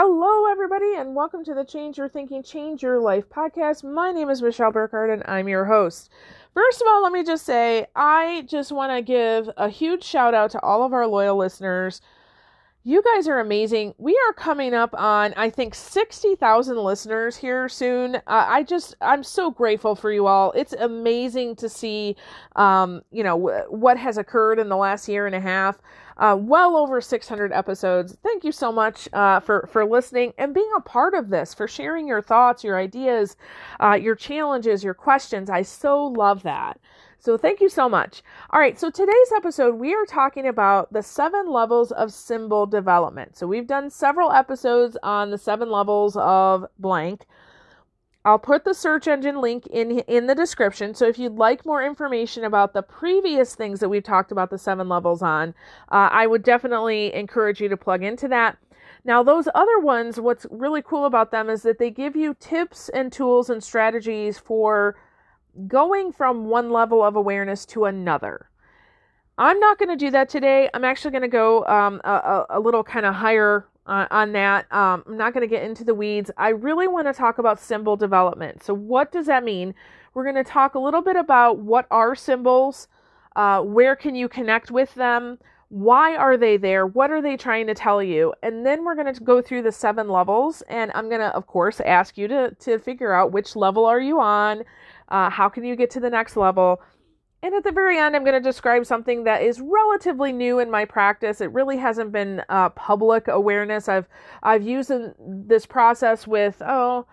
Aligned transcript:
Hello, 0.00 0.46
everybody, 0.46 0.94
and 0.94 1.16
welcome 1.16 1.42
to 1.42 1.54
the 1.54 1.64
Change 1.64 1.98
Your 1.98 2.08
Thinking, 2.08 2.40
Change 2.40 2.84
Your 2.84 3.00
Life 3.00 3.28
podcast. 3.28 3.82
My 3.82 4.12
name 4.12 4.30
is 4.30 4.40
Michelle 4.40 4.70
Burkhardt, 4.70 5.10
and 5.10 5.24
I'm 5.26 5.48
your 5.48 5.64
host. 5.64 6.08
First 6.54 6.80
of 6.80 6.86
all, 6.86 7.02
let 7.02 7.10
me 7.10 7.24
just 7.24 7.44
say 7.44 7.84
I 7.96 8.42
just 8.42 8.70
want 8.70 8.92
to 8.92 9.02
give 9.02 9.50
a 9.56 9.68
huge 9.68 10.04
shout 10.04 10.34
out 10.34 10.52
to 10.52 10.62
all 10.62 10.84
of 10.84 10.92
our 10.92 11.04
loyal 11.04 11.36
listeners. 11.36 12.00
You 12.84 13.02
guys 13.02 13.28
are 13.28 13.38
amazing. 13.38 13.94
We 13.98 14.18
are 14.28 14.32
coming 14.32 14.72
up 14.72 14.94
on, 14.94 15.34
I 15.36 15.50
think, 15.50 15.74
60,000 15.74 16.76
listeners 16.78 17.36
here 17.36 17.68
soon. 17.68 18.16
Uh, 18.16 18.20
I 18.26 18.62
just, 18.62 18.94
I'm 19.02 19.22
so 19.22 19.50
grateful 19.50 19.94
for 19.94 20.10
you 20.10 20.26
all. 20.26 20.52
It's 20.52 20.72
amazing 20.72 21.56
to 21.56 21.68
see, 21.68 22.16
um, 22.56 23.02
you 23.10 23.22
know, 23.22 23.36
w- 23.38 23.64
what 23.68 23.98
has 23.98 24.16
occurred 24.16 24.58
in 24.58 24.70
the 24.70 24.76
last 24.76 25.06
year 25.06 25.26
and 25.26 25.34
a 25.34 25.40
half. 25.40 25.78
Uh, 26.16 26.36
well 26.40 26.76
over 26.76 27.00
600 27.00 27.52
episodes. 27.52 28.16
Thank 28.22 28.42
you 28.42 28.52
so 28.52 28.72
much 28.72 29.08
uh, 29.12 29.38
for 29.38 29.68
for 29.70 29.84
listening 29.84 30.32
and 30.36 30.52
being 30.52 30.70
a 30.76 30.80
part 30.80 31.14
of 31.14 31.28
this, 31.28 31.54
for 31.54 31.68
sharing 31.68 32.08
your 32.08 32.22
thoughts, 32.22 32.64
your 32.64 32.76
ideas, 32.76 33.36
uh, 33.80 33.92
your 34.00 34.16
challenges, 34.16 34.82
your 34.82 34.94
questions. 34.94 35.48
I 35.48 35.62
so 35.62 36.06
love 36.06 36.42
that. 36.42 36.80
So 37.20 37.36
thank 37.36 37.60
you 37.60 37.68
so 37.68 37.88
much. 37.88 38.22
All 38.50 38.60
right, 38.60 38.78
so 38.78 38.90
today's 38.90 39.32
episode 39.34 39.74
we 39.74 39.92
are 39.92 40.06
talking 40.06 40.46
about 40.46 40.92
the 40.92 41.02
seven 41.02 41.50
levels 41.50 41.90
of 41.90 42.12
symbol 42.12 42.64
development. 42.64 43.36
So 43.36 43.46
we've 43.46 43.66
done 43.66 43.90
several 43.90 44.30
episodes 44.30 44.96
on 45.02 45.30
the 45.30 45.38
seven 45.38 45.68
levels 45.68 46.16
of 46.16 46.66
blank. 46.78 47.26
I'll 48.24 48.38
put 48.38 48.64
the 48.64 48.74
search 48.74 49.08
engine 49.08 49.40
link 49.40 49.66
in 49.66 50.00
in 50.00 50.26
the 50.26 50.34
description. 50.34 50.94
So 50.94 51.06
if 51.06 51.18
you'd 51.18 51.36
like 51.36 51.66
more 51.66 51.82
information 51.82 52.44
about 52.44 52.72
the 52.72 52.82
previous 52.82 53.54
things 53.54 53.80
that 53.80 53.88
we've 53.88 54.02
talked 54.04 54.30
about 54.30 54.50
the 54.50 54.58
seven 54.58 54.88
levels 54.88 55.20
on, 55.20 55.54
uh, 55.90 56.10
I 56.12 56.26
would 56.28 56.44
definitely 56.44 57.12
encourage 57.14 57.60
you 57.60 57.68
to 57.68 57.76
plug 57.76 58.04
into 58.04 58.28
that. 58.28 58.58
Now, 59.04 59.22
those 59.22 59.48
other 59.54 59.78
ones, 59.80 60.20
what's 60.20 60.46
really 60.50 60.82
cool 60.82 61.04
about 61.04 61.30
them 61.30 61.48
is 61.50 61.62
that 61.62 61.78
they 61.78 61.90
give 61.90 62.14
you 62.14 62.34
tips 62.38 62.88
and 62.90 63.12
tools 63.12 63.50
and 63.50 63.62
strategies 63.62 64.38
for 64.38 64.96
going 65.66 66.12
from 66.12 66.46
one 66.46 66.70
level 66.70 67.02
of 67.02 67.16
awareness 67.16 67.66
to 67.66 67.86
another. 67.86 68.48
I'm 69.36 69.60
not 69.60 69.78
going 69.78 69.88
to 69.88 69.96
do 69.96 70.10
that 70.10 70.28
today. 70.28 70.68
I'm 70.74 70.84
actually 70.84 71.12
going 71.12 71.22
to 71.22 71.28
go 71.28 71.64
um, 71.66 72.00
a, 72.04 72.46
a, 72.50 72.60
little 72.60 72.82
kind 72.82 73.06
of 73.06 73.14
higher 73.14 73.66
uh, 73.86 74.06
on 74.10 74.32
that. 74.32 74.70
Um, 74.72 75.04
I'm 75.06 75.16
not 75.16 75.32
going 75.32 75.48
to 75.48 75.54
get 75.54 75.62
into 75.62 75.84
the 75.84 75.94
weeds. 75.94 76.30
I 76.36 76.48
really 76.48 76.88
want 76.88 77.06
to 77.06 77.12
talk 77.12 77.38
about 77.38 77.60
symbol 77.60 77.96
development. 77.96 78.64
So, 78.64 78.74
what 78.74 79.12
does 79.12 79.26
that 79.26 79.44
mean? 79.44 79.74
We're 80.12 80.24
going 80.24 80.42
to 80.42 80.44
talk 80.44 80.74
a 80.74 80.80
little 80.80 81.02
bit 81.02 81.14
about 81.14 81.58
what 81.58 81.86
are 81.90 82.16
symbols, 82.16 82.88
uh, 83.36 83.62
where 83.62 83.94
can 83.94 84.16
you 84.16 84.28
connect 84.28 84.72
with 84.72 84.94
them, 84.96 85.38
why 85.68 86.16
are 86.16 86.36
they 86.36 86.56
there, 86.56 86.86
what 86.86 87.12
are 87.12 87.22
they 87.22 87.36
trying 87.36 87.68
to 87.68 87.74
tell 87.74 88.02
you, 88.02 88.34
and 88.42 88.66
then 88.66 88.84
we're 88.84 88.96
going 88.96 89.12
to 89.12 89.20
go 89.22 89.40
through 89.40 89.62
the 89.62 89.70
seven 89.70 90.08
levels. 90.08 90.62
And 90.62 90.90
I'm 90.94 91.08
going 91.08 91.20
to, 91.20 91.34
of 91.36 91.46
course, 91.46 91.80
ask 91.80 92.18
you 92.18 92.26
to 92.26 92.56
to 92.58 92.78
figure 92.80 93.12
out 93.12 93.30
which 93.30 93.54
level 93.54 93.84
are 93.84 94.00
you 94.00 94.20
on 94.20 94.64
uh, 95.08 95.30
how 95.30 95.48
can 95.48 95.64
you 95.64 95.76
get 95.76 95.90
to 95.90 96.00
the 96.00 96.10
next 96.10 96.36
level? 96.36 96.80
And 97.42 97.54
at 97.54 97.62
the 97.62 97.72
very 97.72 97.98
end, 97.98 98.16
I'm 98.16 98.24
going 98.24 98.34
to 98.34 98.40
describe 98.40 98.84
something 98.84 99.24
that 99.24 99.42
is 99.42 99.60
relatively 99.60 100.32
new 100.32 100.58
in 100.58 100.70
my 100.70 100.84
practice. 100.84 101.40
It 101.40 101.52
really 101.52 101.76
hasn't 101.76 102.10
been 102.10 102.42
uh, 102.48 102.70
public 102.70 103.28
awareness. 103.28 103.88
I've 103.88 104.08
I've 104.42 104.62
used 104.62 104.90
this 105.18 105.64
process 105.64 106.26
with 106.26 106.60
oh, 106.66 107.06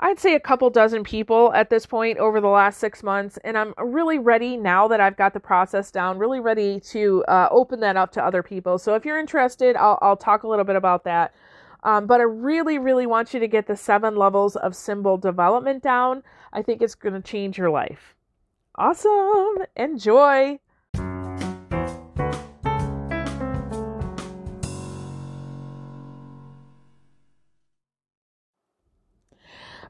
I'd 0.00 0.18
say 0.18 0.34
a 0.34 0.40
couple 0.40 0.70
dozen 0.70 1.04
people 1.04 1.52
at 1.52 1.68
this 1.68 1.84
point 1.84 2.18
over 2.18 2.40
the 2.40 2.48
last 2.48 2.78
six 2.78 3.02
months, 3.02 3.36
and 3.44 3.58
I'm 3.58 3.74
really 3.76 4.18
ready 4.18 4.56
now 4.56 4.88
that 4.88 5.00
I've 5.00 5.16
got 5.16 5.34
the 5.34 5.40
process 5.40 5.90
down. 5.90 6.18
Really 6.18 6.40
ready 6.40 6.80
to 6.80 7.24
uh, 7.28 7.48
open 7.50 7.80
that 7.80 7.96
up 7.96 8.10
to 8.12 8.24
other 8.24 8.42
people. 8.42 8.78
So 8.78 8.94
if 8.94 9.04
you're 9.04 9.18
interested, 9.18 9.76
I'll 9.76 9.98
I'll 10.00 10.16
talk 10.16 10.44
a 10.44 10.48
little 10.48 10.64
bit 10.64 10.76
about 10.76 11.04
that. 11.04 11.34
Um, 11.82 12.06
but 12.06 12.20
I 12.20 12.24
really, 12.24 12.78
really 12.78 13.06
want 13.06 13.32
you 13.32 13.40
to 13.40 13.48
get 13.48 13.66
the 13.66 13.76
seven 13.76 14.16
levels 14.16 14.56
of 14.56 14.74
symbol 14.74 15.16
development 15.16 15.82
down. 15.82 16.22
I 16.52 16.62
think 16.62 16.82
it's 16.82 16.94
going 16.94 17.14
to 17.14 17.20
change 17.20 17.58
your 17.58 17.70
life. 17.70 18.14
Awesome. 18.76 19.64
Enjoy. 19.76 20.58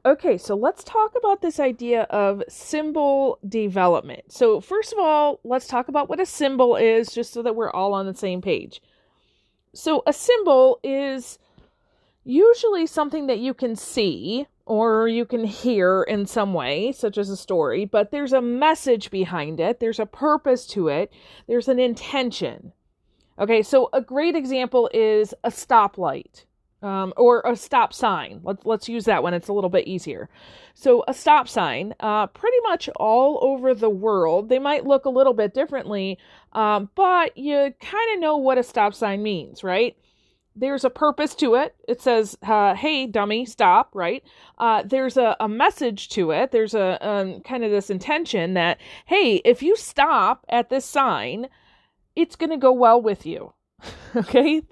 Okay, 0.06 0.38
so 0.38 0.54
let's 0.54 0.84
talk 0.84 1.12
about 1.16 1.42
this 1.42 1.58
idea 1.58 2.02
of 2.04 2.42
symbol 2.48 3.38
development. 3.46 4.32
So, 4.32 4.60
first 4.60 4.92
of 4.92 4.98
all, 4.98 5.40
let's 5.44 5.66
talk 5.66 5.88
about 5.88 6.08
what 6.08 6.20
a 6.20 6.26
symbol 6.26 6.76
is, 6.76 7.12
just 7.12 7.32
so 7.32 7.42
that 7.42 7.56
we're 7.56 7.70
all 7.70 7.92
on 7.92 8.06
the 8.06 8.14
same 8.14 8.40
page. 8.40 8.80
So, 9.74 10.02
a 10.06 10.12
symbol 10.12 10.78
is 10.82 11.38
usually 12.28 12.86
something 12.86 13.26
that 13.26 13.38
you 13.38 13.54
can 13.54 13.74
see 13.74 14.46
or 14.66 15.08
you 15.08 15.24
can 15.24 15.44
hear 15.44 16.02
in 16.02 16.26
some 16.26 16.52
way, 16.52 16.92
such 16.92 17.16
as 17.16 17.30
a 17.30 17.36
story, 17.36 17.86
but 17.86 18.10
there's 18.10 18.34
a 18.34 18.42
message 18.42 19.10
behind 19.10 19.58
it, 19.58 19.80
there's 19.80 19.98
a 19.98 20.04
purpose 20.04 20.66
to 20.66 20.88
it, 20.88 21.10
there's 21.46 21.68
an 21.68 21.80
intention. 21.80 22.72
Okay, 23.38 23.62
so 23.62 23.88
a 23.94 24.02
great 24.02 24.36
example 24.36 24.90
is 24.92 25.34
a 25.42 25.48
stoplight. 25.48 26.44
Um, 26.80 27.12
or 27.16 27.42
a 27.44 27.56
stop 27.56 27.92
sign. 27.92 28.38
Let's 28.44 28.64
let's 28.64 28.88
use 28.88 29.06
that 29.06 29.24
one. 29.24 29.34
It's 29.34 29.48
a 29.48 29.52
little 29.52 29.68
bit 29.68 29.88
easier. 29.88 30.28
So 30.74 31.02
a 31.08 31.12
stop 31.12 31.48
sign, 31.48 31.92
uh, 31.98 32.28
pretty 32.28 32.58
much 32.62 32.88
all 32.94 33.40
over 33.42 33.74
the 33.74 33.90
world, 33.90 34.48
they 34.48 34.60
might 34.60 34.86
look 34.86 35.04
a 35.04 35.10
little 35.10 35.34
bit 35.34 35.54
differently, 35.54 36.18
um, 36.52 36.88
but 36.94 37.36
you 37.36 37.74
kind 37.80 38.14
of 38.14 38.20
know 38.20 38.36
what 38.36 38.58
a 38.58 38.62
stop 38.62 38.94
sign 38.94 39.24
means, 39.24 39.64
right? 39.64 39.96
There's 40.58 40.84
a 40.84 40.90
purpose 40.90 41.34
to 41.36 41.54
it. 41.54 41.74
It 41.86 42.00
says, 42.00 42.36
uh, 42.42 42.74
"Hey, 42.74 43.06
dummy, 43.06 43.44
stop!" 43.44 43.90
Right? 43.94 44.22
Uh, 44.58 44.82
there's 44.84 45.16
a, 45.16 45.36
a 45.40 45.48
message 45.48 46.08
to 46.10 46.30
it. 46.30 46.50
There's 46.50 46.74
a 46.74 46.98
um, 47.06 47.40
kind 47.40 47.64
of 47.64 47.70
this 47.70 47.90
intention 47.90 48.54
that, 48.54 48.78
"Hey, 49.06 49.36
if 49.44 49.62
you 49.62 49.76
stop 49.76 50.44
at 50.48 50.70
this 50.70 50.84
sign, 50.84 51.48
it's 52.16 52.36
going 52.36 52.50
to 52.50 52.56
go 52.56 52.72
well 52.72 53.00
with 53.00 53.26
you." 53.26 53.52
okay, 54.16 54.62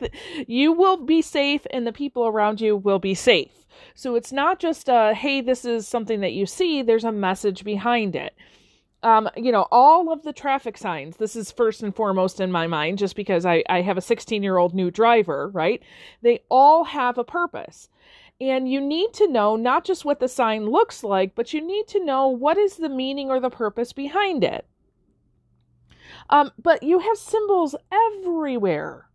you 0.46 0.72
will 0.72 0.96
be 0.96 1.22
safe, 1.22 1.66
and 1.70 1.86
the 1.86 1.92
people 1.92 2.26
around 2.26 2.60
you 2.60 2.76
will 2.76 2.98
be 2.98 3.14
safe. 3.14 3.66
So 3.94 4.14
it's 4.14 4.32
not 4.32 4.58
just, 4.58 4.88
uh, 4.88 5.14
"Hey, 5.14 5.40
this 5.40 5.64
is 5.64 5.86
something 5.86 6.20
that 6.20 6.32
you 6.32 6.46
see." 6.46 6.82
There's 6.82 7.04
a 7.04 7.12
message 7.12 7.64
behind 7.64 8.16
it 8.16 8.34
um, 9.06 9.30
you 9.36 9.52
know, 9.52 9.68
all 9.70 10.12
of 10.12 10.24
the 10.24 10.32
traffic 10.32 10.76
signs, 10.76 11.18
this 11.18 11.36
is 11.36 11.52
first 11.52 11.80
and 11.80 11.94
foremost 11.94 12.40
in 12.40 12.50
my 12.50 12.66
mind, 12.66 12.98
just 12.98 13.14
because 13.14 13.46
I, 13.46 13.62
I 13.68 13.80
have 13.82 13.96
a 13.96 14.00
16 14.00 14.42
year 14.42 14.58
old 14.58 14.74
new 14.74 14.90
driver, 14.90 15.48
right? 15.50 15.80
They 16.22 16.40
all 16.50 16.82
have 16.82 17.16
a 17.16 17.22
purpose. 17.22 17.88
And 18.40 18.68
you 18.68 18.80
need 18.80 19.12
to 19.14 19.28
know 19.28 19.54
not 19.54 19.84
just 19.84 20.04
what 20.04 20.18
the 20.18 20.26
sign 20.26 20.66
looks 20.66 21.04
like, 21.04 21.36
but 21.36 21.52
you 21.54 21.64
need 21.64 21.86
to 21.86 22.04
know 22.04 22.26
what 22.26 22.58
is 22.58 22.78
the 22.78 22.88
meaning 22.88 23.30
or 23.30 23.38
the 23.38 23.48
purpose 23.48 23.92
behind 23.92 24.42
it. 24.42 24.66
Um, 26.28 26.50
but 26.60 26.82
you 26.82 26.98
have 26.98 27.16
symbols 27.16 27.76
everywhere. 27.92 29.05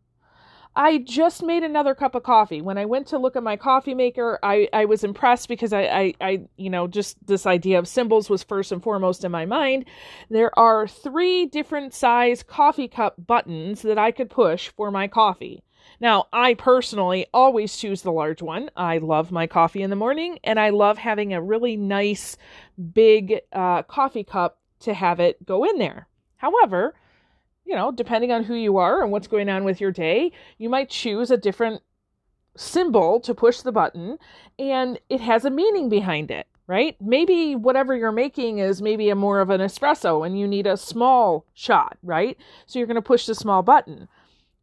I 0.75 0.99
just 0.99 1.43
made 1.43 1.63
another 1.63 1.93
cup 1.93 2.15
of 2.15 2.23
coffee. 2.23 2.61
When 2.61 2.77
I 2.77 2.85
went 2.85 3.07
to 3.07 3.17
look 3.17 3.35
at 3.35 3.43
my 3.43 3.57
coffee 3.57 3.93
maker, 3.93 4.39
I, 4.41 4.69
I 4.71 4.85
was 4.85 5.03
impressed 5.03 5.49
because 5.49 5.73
I, 5.73 5.81
I, 5.81 6.13
I, 6.21 6.41
you 6.55 6.69
know, 6.69 6.87
just 6.87 7.17
this 7.27 7.45
idea 7.45 7.77
of 7.77 7.87
symbols 7.87 8.29
was 8.29 8.43
first 8.43 8.71
and 8.71 8.81
foremost 8.81 9.25
in 9.25 9.31
my 9.31 9.45
mind. 9.45 9.85
There 10.29 10.57
are 10.57 10.87
three 10.87 11.45
different 11.45 11.93
size 11.93 12.41
coffee 12.41 12.87
cup 12.87 13.15
buttons 13.27 13.81
that 13.81 13.97
I 13.97 14.11
could 14.11 14.29
push 14.29 14.69
for 14.69 14.91
my 14.91 15.09
coffee. 15.09 15.61
Now, 15.99 16.27
I 16.31 16.53
personally 16.53 17.25
always 17.33 17.75
choose 17.75 18.01
the 18.01 18.11
large 18.11 18.41
one. 18.41 18.71
I 18.77 18.99
love 18.99 19.31
my 19.31 19.47
coffee 19.47 19.81
in 19.81 19.89
the 19.89 19.95
morning 19.95 20.39
and 20.43 20.59
I 20.59 20.69
love 20.69 20.97
having 20.97 21.33
a 21.33 21.41
really 21.41 21.75
nice 21.75 22.37
big 22.93 23.41
uh, 23.51 23.83
coffee 23.83 24.23
cup 24.23 24.59
to 24.81 24.93
have 24.93 25.19
it 25.19 25.45
go 25.45 25.63
in 25.63 25.77
there. 25.77 26.07
However, 26.37 26.95
you 27.71 27.77
know, 27.77 27.89
depending 27.89 28.33
on 28.33 28.43
who 28.43 28.53
you 28.53 28.75
are 28.75 29.01
and 29.01 29.13
what's 29.13 29.29
going 29.29 29.47
on 29.47 29.63
with 29.63 29.79
your 29.79 29.93
day, 29.93 30.33
you 30.57 30.67
might 30.67 30.89
choose 30.89 31.31
a 31.31 31.37
different 31.37 31.81
symbol 32.57 33.21
to 33.21 33.33
push 33.33 33.61
the 33.61 33.71
button 33.71 34.17
and 34.59 34.99
it 35.07 35.21
has 35.21 35.45
a 35.45 35.49
meaning 35.49 35.87
behind 35.87 36.29
it, 36.31 36.47
right? 36.67 36.97
Maybe 36.99 37.55
whatever 37.55 37.95
you're 37.95 38.11
making 38.11 38.59
is 38.59 38.81
maybe 38.81 39.09
a 39.09 39.15
more 39.15 39.39
of 39.39 39.49
an 39.49 39.61
espresso 39.61 40.25
and 40.25 40.37
you 40.37 40.49
need 40.49 40.67
a 40.67 40.75
small 40.75 41.45
shot, 41.53 41.97
right? 42.03 42.37
So 42.65 42.77
you're 42.77 42.87
going 42.87 42.95
to 42.95 43.01
push 43.01 43.25
the 43.25 43.33
small 43.33 43.63
button. 43.63 44.09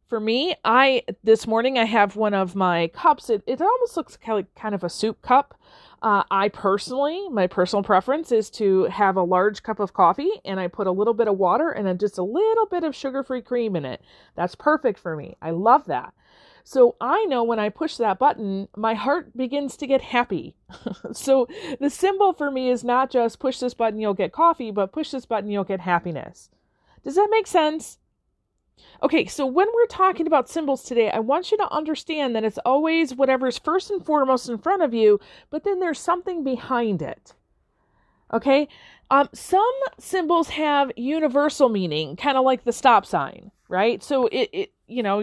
For 0.07 0.21
me, 0.21 0.55
I 0.63 1.03
this 1.25 1.47
morning 1.47 1.79
I 1.79 1.87
have 1.87 2.15
one 2.15 2.35
of 2.35 2.55
my 2.55 2.89
cups. 2.89 3.31
It 3.31 3.43
it 3.47 3.63
almost 3.63 3.97
looks 3.97 4.19
of, 4.29 4.47
kind 4.55 4.75
of 4.75 4.85
a 4.85 4.91
soup 4.91 5.23
cup. 5.23 5.59
Uh, 6.01 6.23
I 6.31 6.49
personally, 6.49 7.29
my 7.29 7.47
personal 7.49 7.83
preference 7.83 8.31
is 8.31 8.51
to 8.51 8.85
have 8.85 9.17
a 9.17 9.23
large 9.23 9.63
cup 9.63 9.81
of 9.81 9.93
coffee 9.93 10.31
and 10.45 10.61
I 10.61 10.69
put 10.69 10.87
a 10.87 10.93
little 10.93 11.15
bit 11.15 11.27
of 11.27 11.39
water 11.39 11.71
and 11.71 11.87
then 11.87 11.99
just 11.99 12.19
a 12.19 12.23
little 12.23 12.67
bit 12.67 12.85
of 12.85 12.95
sugar 12.95 13.25
free 13.25 13.43
cream 13.43 13.75
in 13.75 13.85
it. 13.85 14.01
That's 14.37 14.55
perfect 14.55 14.99
for 14.99 15.17
me. 15.17 15.37
I 15.43 15.51
love 15.51 15.87
that. 15.87 16.15
So 16.63 16.97
I 17.01 17.25
know 17.25 17.43
when 17.43 17.59
I 17.59 17.71
push 17.71 17.97
that 17.97 18.19
button, 18.19 18.69
my 18.77 18.95
heart 18.95 19.37
begins 19.37 19.77
to 19.79 19.87
get 19.87 20.03
happy. 20.03 20.55
so 21.13 21.49
the 21.81 21.91
symbol 21.91 22.33
for 22.33 22.51
me 22.51 22.69
is 22.69 22.85
not 22.85 23.11
just 23.11 23.41
push 23.41 23.59
this 23.59 23.75
button, 23.75 23.99
you'll 23.99 24.15
get 24.15 24.33
coffee, 24.33 24.71
but 24.71 24.93
push 24.93 25.11
this 25.11 25.25
button, 25.25 25.51
you'll 25.51 25.65
get 25.65 25.81
happiness. 25.81 26.51
Does 27.03 27.15
that 27.15 27.29
make 27.31 27.47
sense? 27.47 27.99
Okay, 29.03 29.27
so 29.27 29.47
when 29.47 29.69
we're 29.75 29.87
talking 29.87 30.27
about 30.27 30.49
symbols 30.49 30.83
today, 30.83 31.11
I 31.11 31.19
want 31.21 31.51
you 31.51 31.57
to 31.59 31.73
understand 31.73 32.35
that 32.35 32.45
it's 32.45 32.59
always 32.65 33.15
whatever's 33.15 33.59
first 33.59 33.91
and 33.91 34.05
foremost 34.05 34.49
in 34.49 34.59
front 34.59 34.83
of 34.83 34.95
you, 34.95 35.21
but 35.51 35.65
then 35.65 35.81
there's 35.81 35.99
something 35.99 36.45
behind 36.45 37.03
it. 37.03 37.35
Okay? 38.33 38.69
Um, 39.11 39.29
some 39.33 39.75
symbols 39.99 40.49
have 40.51 40.93
universal 40.97 41.69
meaning, 41.69 42.17
kind 42.17 42.37
of 42.37 42.45
like 42.45 42.65
the 42.65 42.73
stop 42.73 43.07
sign, 43.07 43.51
right? 43.69 44.03
So 44.03 44.27
it, 44.27 44.51
it 44.53 44.73
you 44.87 45.03
know, 45.03 45.23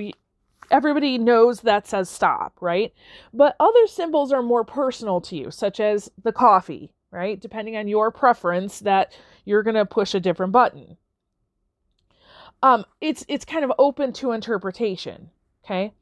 everybody 0.72 1.18
knows 1.18 1.62
that 1.62 1.88
says 1.88 2.10
stop, 2.10 2.58
right? 2.62 2.94
But 3.34 3.56
other 3.60 3.88
symbols 3.88 4.32
are 4.32 4.42
more 4.42 4.64
personal 4.64 5.22
to 5.22 5.36
you, 5.36 5.52
such 5.52 5.80
as 5.80 6.10
the 6.24 6.32
coffee, 6.32 6.92
right? 7.12 7.40
Depending 7.40 7.78
on 7.78 7.88
your 7.88 8.12
preference, 8.12 8.80
that 8.80 9.16
you're 9.46 9.64
going 9.64 9.76
to 9.76 9.86
push 9.86 10.16
a 10.16 10.20
different 10.20 10.52
button. 10.52 10.98
Um, 12.64 12.86
it's 13.02 13.26
it's 13.28 13.46
kind 13.46 13.64
of 13.64 13.72
open 13.78 14.14
to 14.14 14.32
interpretation. 14.32 15.30
Okay. 15.64 15.94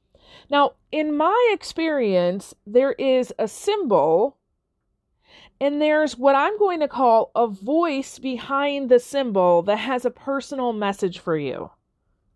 Now, 0.50 0.74
in 0.92 1.16
my 1.16 1.50
experience, 1.54 2.56
there 2.66 2.94
is 2.94 3.34
a 3.38 3.48
symbol 3.48 4.38
and 5.60 5.82
there's 5.82 6.18
what 6.18 6.36
I'm 6.36 6.58
going 6.58 6.80
to 6.82 6.88
call 6.88 7.32
a 7.36 7.48
voice 7.48 8.20
behind 8.20 8.90
the 8.90 9.00
symbol 9.00 9.62
that 9.64 9.78
has 9.78 10.04
a 10.04 10.12
personal 10.12 10.74
message 10.74 11.20
for 11.20 11.38
you. 11.38 11.72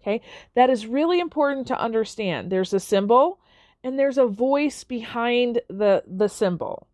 Okay, 0.01 0.21
that 0.55 0.69
is 0.69 0.87
really 0.87 1.19
important 1.19 1.67
to 1.67 1.77
understand. 1.77 2.49
There's 2.51 2.73
a 2.73 2.79
symbol 2.79 3.39
and 3.83 3.99
there's 3.99 4.17
a 4.17 4.27
voice 4.27 4.83
behind 4.83 5.61
the, 5.67 6.03
the 6.07 6.29
symbol. 6.29 6.87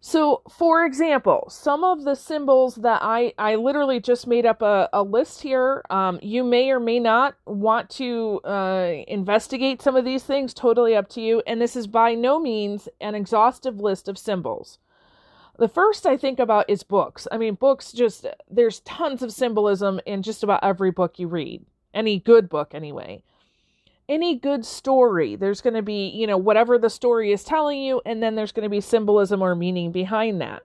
So, 0.00 0.42
for 0.48 0.84
example, 0.84 1.48
some 1.50 1.82
of 1.82 2.04
the 2.04 2.14
symbols 2.14 2.76
that 2.76 3.00
I, 3.02 3.32
I 3.36 3.56
literally 3.56 3.98
just 3.98 4.28
made 4.28 4.46
up 4.46 4.62
a, 4.62 4.88
a 4.92 5.02
list 5.02 5.42
here. 5.42 5.82
Um, 5.90 6.20
you 6.22 6.44
may 6.44 6.70
or 6.70 6.78
may 6.78 7.00
not 7.00 7.34
want 7.46 7.90
to 7.90 8.40
uh, 8.44 8.92
investigate 9.08 9.82
some 9.82 9.96
of 9.96 10.04
these 10.04 10.22
things, 10.22 10.54
totally 10.54 10.94
up 10.94 11.08
to 11.10 11.20
you. 11.20 11.42
And 11.48 11.60
this 11.60 11.74
is 11.74 11.88
by 11.88 12.14
no 12.14 12.38
means 12.38 12.88
an 13.00 13.16
exhaustive 13.16 13.80
list 13.80 14.08
of 14.08 14.16
symbols. 14.16 14.78
The 15.58 15.68
first 15.68 16.06
I 16.06 16.16
think 16.16 16.38
about 16.38 16.70
is 16.70 16.84
books. 16.84 17.26
I 17.32 17.36
mean, 17.36 17.54
books 17.54 17.90
just, 17.90 18.24
there's 18.48 18.78
tons 18.80 19.22
of 19.24 19.32
symbolism 19.32 20.00
in 20.06 20.22
just 20.22 20.44
about 20.44 20.62
every 20.62 20.92
book 20.92 21.18
you 21.18 21.26
read, 21.26 21.66
any 21.92 22.20
good 22.20 22.48
book, 22.48 22.72
anyway. 22.72 23.24
Any 24.08 24.36
good 24.36 24.64
story, 24.64 25.36
there's 25.36 25.60
going 25.60 25.74
to 25.74 25.82
be, 25.82 26.08
you 26.08 26.26
know, 26.26 26.38
whatever 26.38 26.78
the 26.78 26.90
story 26.90 27.32
is 27.32 27.44
telling 27.44 27.80
you, 27.80 28.00
and 28.06 28.22
then 28.22 28.34
there's 28.34 28.52
going 28.52 28.64
to 28.64 28.70
be 28.70 28.80
symbolism 28.80 29.42
or 29.42 29.54
meaning 29.54 29.92
behind 29.92 30.40
that. 30.40 30.62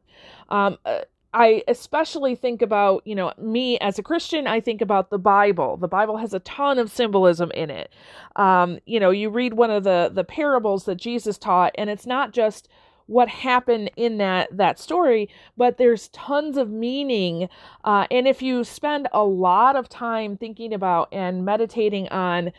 Um, 0.49 0.77
uh, 0.85 0.99
I 1.33 1.63
especially 1.67 2.35
think 2.35 2.61
about, 2.61 3.05
you 3.05 3.15
know, 3.15 3.33
me 3.39 3.79
as 3.79 3.97
a 3.97 4.03
Christian, 4.03 4.45
I 4.45 4.59
think 4.59 4.81
about 4.81 5.09
the 5.09 5.17
Bible. 5.17 5.77
The 5.77 5.87
Bible 5.87 6.17
has 6.17 6.33
a 6.33 6.39
ton 6.39 6.77
of 6.77 6.91
symbolism 6.91 7.49
in 7.51 7.71
it. 7.71 7.91
Um, 8.35 8.79
you 8.85 8.99
know, 8.99 9.09
you 9.09 9.29
read 9.29 9.55
one 9.55 9.71
of 9.71 9.83
the 9.83 10.11
the 10.13 10.23
parables 10.23 10.85
that 10.85 10.95
Jesus 10.95 11.39
taught, 11.39 11.73
and 11.75 11.89
it's 11.89 12.05
not 12.05 12.33
just 12.33 12.69
what 13.07 13.27
happened 13.27 13.91
in 13.95 14.17
that 14.17 14.55
that 14.55 14.79
story 14.79 15.29
but 15.57 15.77
there's 15.77 16.07
tons 16.09 16.57
of 16.57 16.69
meaning 16.69 17.49
uh, 17.83 18.07
and 18.09 18.27
if 18.27 18.41
you 18.41 18.63
spend 18.63 19.07
a 19.13 19.23
lot 19.23 19.75
of 19.75 19.89
time 19.89 20.37
thinking 20.37 20.73
about 20.73 21.09
and 21.11 21.45
meditating 21.45 22.07
on 22.09 22.51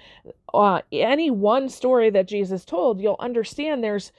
uh, 0.53 0.81
any 0.93 1.31
one 1.31 1.69
story 1.69 2.11
that 2.11 2.29
jesus 2.29 2.65
told 2.65 3.01
you'll 3.01 3.17
understand 3.19 3.83
there's 3.83 4.13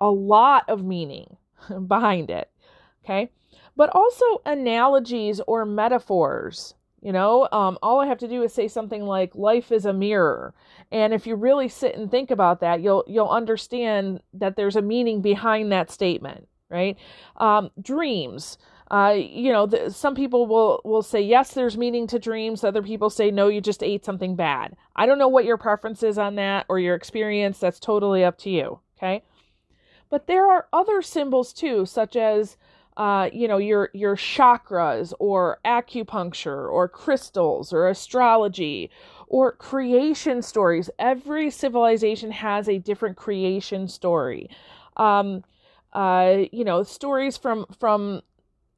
a 0.00 0.10
lot 0.10 0.68
of 0.68 0.84
meaning 0.84 1.36
behind 1.86 2.30
it 2.30 2.50
okay? 3.06 3.30
But 3.76 3.90
also 3.94 4.24
analogies 4.44 5.40
or 5.46 5.64
metaphors 5.64 6.74
you 7.06 7.12
know, 7.12 7.46
um, 7.52 7.78
all 7.84 8.00
I 8.00 8.06
have 8.06 8.18
to 8.18 8.26
do 8.26 8.42
is 8.42 8.52
say 8.52 8.66
something 8.66 9.02
like 9.02 9.36
"life 9.36 9.70
is 9.70 9.86
a 9.86 9.92
mirror," 9.92 10.52
and 10.90 11.14
if 11.14 11.24
you 11.24 11.36
really 11.36 11.68
sit 11.68 11.94
and 11.94 12.10
think 12.10 12.32
about 12.32 12.58
that, 12.62 12.80
you'll 12.80 13.04
you'll 13.06 13.28
understand 13.28 14.18
that 14.34 14.56
there's 14.56 14.74
a 14.74 14.82
meaning 14.82 15.22
behind 15.22 15.70
that 15.70 15.88
statement, 15.88 16.48
right? 16.68 16.98
Um, 17.36 17.70
dreams. 17.80 18.58
Uh, 18.90 19.14
you 19.16 19.52
know, 19.52 19.66
the, 19.66 19.88
some 19.92 20.16
people 20.16 20.48
will 20.48 20.80
will 20.84 21.00
say 21.00 21.20
yes, 21.20 21.54
there's 21.54 21.78
meaning 21.78 22.08
to 22.08 22.18
dreams. 22.18 22.64
Other 22.64 22.82
people 22.82 23.08
say 23.08 23.30
no, 23.30 23.46
you 23.46 23.60
just 23.60 23.84
ate 23.84 24.04
something 24.04 24.34
bad. 24.34 24.74
I 24.96 25.06
don't 25.06 25.20
know 25.20 25.28
what 25.28 25.44
your 25.44 25.58
preference 25.58 26.02
is 26.02 26.18
on 26.18 26.34
that 26.34 26.66
or 26.68 26.80
your 26.80 26.96
experience. 26.96 27.60
That's 27.60 27.78
totally 27.78 28.24
up 28.24 28.36
to 28.38 28.50
you. 28.50 28.80
Okay, 28.98 29.22
but 30.10 30.26
there 30.26 30.50
are 30.50 30.66
other 30.72 31.02
symbols 31.02 31.52
too, 31.52 31.86
such 31.86 32.16
as 32.16 32.56
uh, 32.96 33.28
you 33.32 33.46
know 33.46 33.58
your 33.58 33.90
your 33.92 34.16
chakras 34.16 35.12
or 35.18 35.58
acupuncture 35.64 36.70
or 36.70 36.88
crystals 36.88 37.72
or 37.72 37.88
astrology 37.88 38.90
or 39.26 39.52
creation 39.52 40.42
stories. 40.42 40.88
Every 40.98 41.50
civilization 41.50 42.30
has 42.30 42.68
a 42.68 42.78
different 42.78 43.16
creation 43.16 43.88
story. 43.88 44.48
Um, 44.96 45.44
uh, 45.92 46.44
you 46.52 46.64
know 46.64 46.82
stories 46.82 47.36
from 47.36 47.66
from 47.78 48.22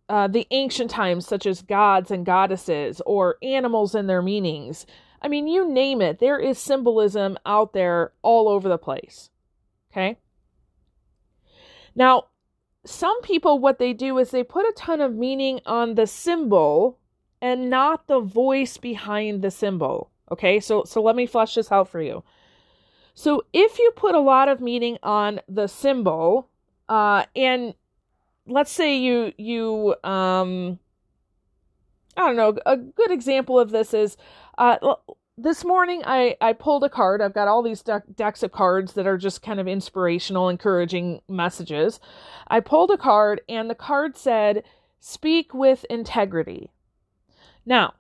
uh, 0.09 0.27
the 0.27 0.47
ancient 0.51 0.91
times 0.91 1.27
such 1.27 1.47
as 1.47 1.63
gods 1.63 2.11
and 2.11 2.27
goddesses 2.27 3.01
or 3.07 3.37
animals 3.43 3.95
and 3.95 4.09
their 4.09 4.23
meanings. 4.23 4.85
I 5.23 5.29
mean 5.29 5.47
you 5.47 5.69
name 5.69 6.01
it 6.03 6.19
there 6.19 6.39
is 6.39 6.59
symbolism 6.59 7.39
out 7.47 7.73
there 7.73 8.13
all 8.23 8.49
over 8.49 8.69
the 8.69 8.79
place. 8.79 9.31
Okay? 9.93 10.19
Now 11.95 12.25
some 12.85 13.21
people, 13.23 13.59
what 13.59 13.79
they 13.79 13.93
do 13.93 14.19
is 14.19 14.31
they 14.31 14.43
put 14.43 14.67
a 14.67 14.73
ton 14.77 15.01
of 15.01 15.15
meaning 15.15 15.61
on 15.67 15.95
the 15.95 16.07
symbol 16.07 16.99
and 17.41 17.71
not 17.71 18.07
the 18.07 18.21
voice 18.21 18.77
behind 18.77 19.43
the 19.43 19.51
symbol. 19.51 20.11
Okay, 20.31 20.61
so 20.61 20.85
so 20.85 21.03
let 21.03 21.17
me 21.17 21.27
flesh 21.27 21.55
this 21.55 21.73
out 21.73 21.89
for 21.89 22.01
you. 22.03 22.23
So 23.15 23.45
if 23.53 23.79
you 23.79 23.93
put 23.97 24.15
a 24.15 24.21
lot 24.21 24.49
of 24.49 24.61
meaning 24.61 24.99
on 25.03 25.41
the 25.49 25.67
symbol, 25.67 26.49
uh, 26.89 27.25
and 27.35 27.75
let's 28.47 28.71
say 28.71 28.97
you 28.97 29.33
you 29.39 29.95
um, 30.05 30.79
I 32.17 32.27
don't 32.27 32.37
know, 32.37 32.59
a 32.67 32.77
good 32.77 33.11
example 33.11 33.59
of 33.59 33.71
this 33.71 33.95
is 33.95 34.17
uh, 34.59 34.77
this 35.39 35.65
morning 35.65 36.03
I, 36.05 36.37
I 36.41 36.53
pulled 36.53 36.83
a 36.83 36.89
card. 36.89 37.23
I've 37.23 37.33
got 37.33 37.49
all 37.49 37.63
these 37.63 37.83
de- 37.83 38.03
decks 38.15 38.43
of 38.43 38.51
cards 38.51 38.95
that 38.95 39.07
are 39.07 39.17
just 39.17 39.41
kind 39.41 39.61
of 39.61 39.69
inspirational, 39.69 40.49
encouraging 40.49 41.21
messages. 41.29 42.01
I 42.49 42.61
pulled 42.61 42.91
a 42.91 42.99
card 42.99 43.41
and 43.49 43.71
the 43.71 43.75
card 43.75 44.17
said, 44.17 44.65
Speak 45.01 45.55
with 45.55 45.87
integrity. 45.89 46.73
Now, 47.65 47.95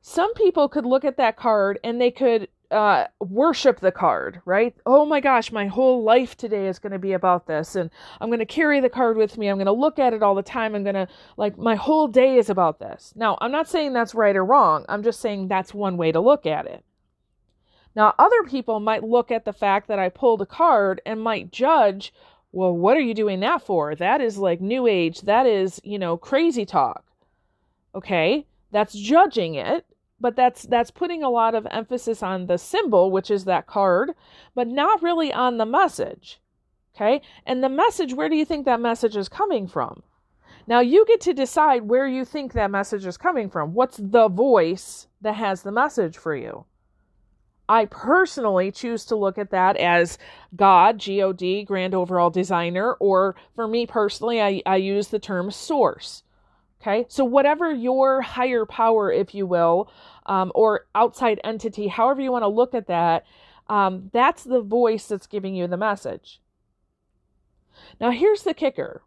some 0.00 0.32
people 0.34 0.68
could 0.68 0.86
look 0.86 1.04
at 1.04 1.16
that 1.16 1.36
card 1.36 1.80
and 1.82 2.00
they 2.00 2.12
could 2.12 2.48
uh, 2.70 3.06
worship 3.20 3.80
the 3.80 3.92
card, 3.92 4.40
right? 4.44 4.74
Oh 4.86 5.04
my 5.04 5.20
gosh, 5.20 5.52
my 5.52 5.66
whole 5.66 6.02
life 6.02 6.36
today 6.36 6.66
is 6.66 6.78
going 6.78 6.92
to 6.92 6.98
be 6.98 7.12
about 7.12 7.46
this, 7.46 7.76
and 7.76 7.90
I'm 8.20 8.28
going 8.28 8.38
to 8.40 8.46
carry 8.46 8.80
the 8.80 8.88
card 8.88 9.16
with 9.16 9.38
me. 9.38 9.48
I'm 9.48 9.56
going 9.56 9.66
to 9.66 9.72
look 9.72 9.98
at 9.98 10.12
it 10.12 10.22
all 10.22 10.34
the 10.34 10.42
time. 10.42 10.74
I'm 10.74 10.82
going 10.82 10.94
to, 10.94 11.08
like, 11.36 11.56
my 11.58 11.74
whole 11.74 12.08
day 12.08 12.36
is 12.36 12.50
about 12.50 12.78
this. 12.78 13.12
Now, 13.16 13.38
I'm 13.40 13.52
not 13.52 13.68
saying 13.68 13.92
that's 13.92 14.14
right 14.14 14.36
or 14.36 14.44
wrong. 14.44 14.84
I'm 14.88 15.02
just 15.02 15.20
saying 15.20 15.48
that's 15.48 15.74
one 15.74 15.96
way 15.96 16.12
to 16.12 16.20
look 16.20 16.46
at 16.46 16.66
it. 16.66 16.84
Now, 17.96 18.14
other 18.18 18.42
people 18.42 18.80
might 18.80 19.04
look 19.04 19.30
at 19.30 19.44
the 19.44 19.52
fact 19.52 19.86
that 19.88 19.98
I 19.98 20.08
pulled 20.08 20.42
a 20.42 20.46
card 20.46 21.00
and 21.06 21.20
might 21.20 21.52
judge, 21.52 22.12
well, 22.50 22.76
what 22.76 22.96
are 22.96 23.00
you 23.00 23.14
doing 23.14 23.40
that 23.40 23.62
for? 23.62 23.94
That 23.94 24.20
is 24.20 24.38
like 24.38 24.60
new 24.60 24.86
age. 24.86 25.22
That 25.22 25.46
is, 25.46 25.80
you 25.84 25.98
know, 25.98 26.16
crazy 26.16 26.64
talk. 26.64 27.04
Okay? 27.94 28.46
That's 28.72 28.94
judging 28.94 29.54
it 29.54 29.86
but 30.20 30.36
that's 30.36 30.62
that's 30.64 30.90
putting 30.90 31.22
a 31.22 31.30
lot 31.30 31.54
of 31.54 31.66
emphasis 31.70 32.22
on 32.22 32.46
the 32.46 32.58
symbol 32.58 33.10
which 33.10 33.30
is 33.30 33.44
that 33.44 33.66
card 33.66 34.12
but 34.54 34.68
not 34.68 35.02
really 35.02 35.32
on 35.32 35.58
the 35.58 35.66
message 35.66 36.40
okay? 36.94 37.20
And 37.46 37.62
the 37.62 37.68
message 37.68 38.14
where 38.14 38.28
do 38.28 38.36
you 38.36 38.44
think 38.44 38.64
that 38.64 38.80
message 38.80 39.16
is 39.16 39.28
coming 39.28 39.66
from? 39.66 40.02
Now 40.66 40.80
you 40.80 41.04
get 41.06 41.20
to 41.22 41.34
decide 41.34 41.82
where 41.82 42.06
you 42.06 42.24
think 42.24 42.52
that 42.52 42.70
message 42.70 43.04
is 43.06 43.16
coming 43.16 43.50
from. 43.50 43.74
What's 43.74 43.98
the 43.98 44.28
voice 44.28 45.08
that 45.20 45.34
has 45.34 45.62
the 45.62 45.72
message 45.72 46.16
for 46.16 46.34
you? 46.34 46.64
I 47.68 47.86
personally 47.86 48.70
choose 48.70 49.06
to 49.06 49.16
look 49.16 49.38
at 49.38 49.50
that 49.50 49.76
as 49.78 50.18
God, 50.54 50.98
G 50.98 51.22
O 51.22 51.32
D, 51.32 51.64
grand 51.64 51.94
overall 51.94 52.28
designer, 52.28 52.92
or 52.94 53.36
for 53.54 53.66
me 53.66 53.86
personally, 53.86 54.40
I, 54.40 54.62
I 54.66 54.76
use 54.76 55.08
the 55.08 55.18
term 55.18 55.50
source. 55.50 56.23
Okay, 56.86 57.06
so 57.08 57.24
whatever 57.24 57.72
your 57.72 58.20
higher 58.20 58.66
power, 58.66 59.10
if 59.10 59.34
you 59.34 59.46
will, 59.46 59.90
um, 60.26 60.52
or 60.54 60.86
outside 60.94 61.40
entity, 61.42 61.88
however 61.88 62.20
you 62.20 62.30
want 62.30 62.42
to 62.42 62.48
look 62.48 62.74
at 62.74 62.88
that, 62.88 63.24
um, 63.70 64.10
that's 64.12 64.44
the 64.44 64.60
voice 64.60 65.06
that's 65.06 65.26
giving 65.26 65.54
you 65.54 65.66
the 65.66 65.78
message. 65.78 66.42
Now, 67.98 68.10
here's 68.10 68.42
the 68.42 68.52
kicker 68.52 69.02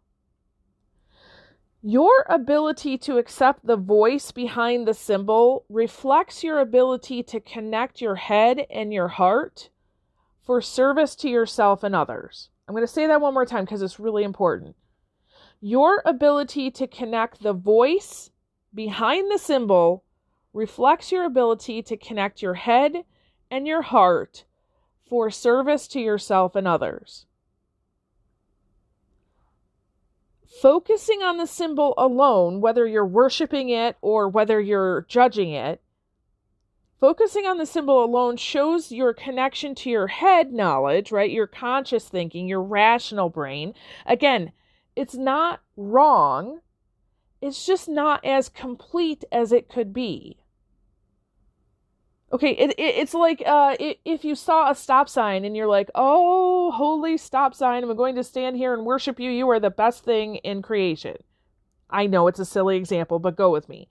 your 1.80 2.26
ability 2.28 2.98
to 2.98 3.18
accept 3.18 3.64
the 3.64 3.76
voice 3.76 4.32
behind 4.32 4.88
the 4.88 4.94
symbol 4.94 5.64
reflects 5.68 6.42
your 6.42 6.58
ability 6.58 7.22
to 7.22 7.38
connect 7.38 8.00
your 8.00 8.16
head 8.16 8.66
and 8.68 8.92
your 8.92 9.06
heart 9.06 9.70
for 10.44 10.60
service 10.60 11.14
to 11.14 11.28
yourself 11.28 11.84
and 11.84 11.94
others. 11.94 12.48
I'm 12.66 12.74
going 12.74 12.84
to 12.84 12.92
say 12.92 13.06
that 13.06 13.20
one 13.20 13.34
more 13.34 13.46
time 13.46 13.64
because 13.64 13.82
it's 13.82 14.00
really 14.00 14.24
important. 14.24 14.74
Your 15.60 16.02
ability 16.04 16.70
to 16.72 16.86
connect 16.86 17.42
the 17.42 17.52
voice 17.52 18.30
behind 18.72 19.30
the 19.30 19.38
symbol 19.38 20.04
reflects 20.52 21.10
your 21.10 21.24
ability 21.24 21.82
to 21.82 21.96
connect 21.96 22.42
your 22.42 22.54
head 22.54 23.04
and 23.50 23.66
your 23.66 23.82
heart 23.82 24.44
for 25.08 25.30
service 25.30 25.88
to 25.88 26.00
yourself 26.00 26.54
and 26.54 26.68
others. 26.68 27.26
Focusing 30.60 31.22
on 31.22 31.38
the 31.38 31.46
symbol 31.46 31.94
alone, 31.96 32.60
whether 32.60 32.86
you're 32.86 33.06
worshiping 33.06 33.68
it 33.68 33.96
or 34.00 34.28
whether 34.28 34.60
you're 34.60 35.06
judging 35.08 35.52
it, 35.52 35.80
focusing 37.00 37.46
on 37.46 37.58
the 37.58 37.66
symbol 37.66 38.02
alone 38.02 38.36
shows 38.36 38.90
your 38.90 39.12
connection 39.12 39.74
to 39.74 39.90
your 39.90 40.08
head 40.08 40.52
knowledge, 40.52 41.12
right? 41.12 41.30
Your 41.30 41.46
conscious 41.46 42.08
thinking, 42.08 42.48
your 42.48 42.62
rational 42.62 43.28
brain. 43.28 43.74
Again, 44.06 44.52
it's 44.98 45.14
not 45.14 45.60
wrong, 45.76 46.60
it's 47.40 47.64
just 47.64 47.88
not 47.88 48.24
as 48.24 48.48
complete 48.48 49.22
as 49.30 49.52
it 49.52 49.68
could 49.68 49.92
be. 49.92 50.38
Okay, 52.32 52.50
it, 52.50 52.70
it, 52.72 52.96
it's 52.96 53.14
like 53.14 53.40
uh, 53.46 53.76
it, 53.78 54.00
if 54.04 54.24
you 54.24 54.34
saw 54.34 54.70
a 54.70 54.74
stop 54.74 55.08
sign 55.08 55.44
and 55.44 55.56
you're 55.56 55.68
like, 55.68 55.88
oh, 55.94 56.72
holy 56.72 57.16
stop 57.16 57.54
sign, 57.54 57.84
I'm 57.84 57.96
going 57.96 58.16
to 58.16 58.24
stand 58.24 58.56
here 58.56 58.74
and 58.74 58.84
worship 58.84 59.20
you. 59.20 59.30
You 59.30 59.48
are 59.50 59.60
the 59.60 59.70
best 59.70 60.04
thing 60.04 60.36
in 60.36 60.62
creation. 60.62 61.16
I 61.88 62.06
know 62.06 62.26
it's 62.26 62.40
a 62.40 62.44
silly 62.44 62.76
example, 62.76 63.20
but 63.20 63.36
go 63.36 63.50
with 63.50 63.68
me. 63.68 63.88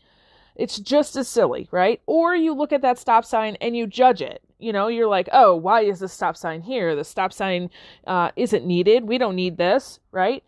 It's 0.57 0.77
just 0.77 1.15
as 1.15 1.29
silly, 1.29 1.69
right? 1.71 2.01
Or 2.05 2.35
you 2.35 2.53
look 2.53 2.73
at 2.73 2.81
that 2.81 2.99
stop 2.99 3.23
sign 3.23 3.55
and 3.61 3.77
you 3.77 3.87
judge 3.87 4.21
it. 4.21 4.41
You 4.59 4.73
know, 4.73 4.89
you're 4.89 5.07
like, 5.07 5.29
oh, 5.31 5.55
why 5.55 5.81
is 5.81 5.99
the 5.99 6.09
stop 6.09 6.35
sign 6.35 6.61
here? 6.61 6.97
The 6.97 7.05
stop 7.05 7.31
sign 7.31 7.69
uh, 8.05 8.31
isn't 8.35 8.65
needed. 8.65 9.05
We 9.05 9.17
don't 9.17 9.35
need 9.37 9.57
this, 9.57 9.99
right? 10.11 10.43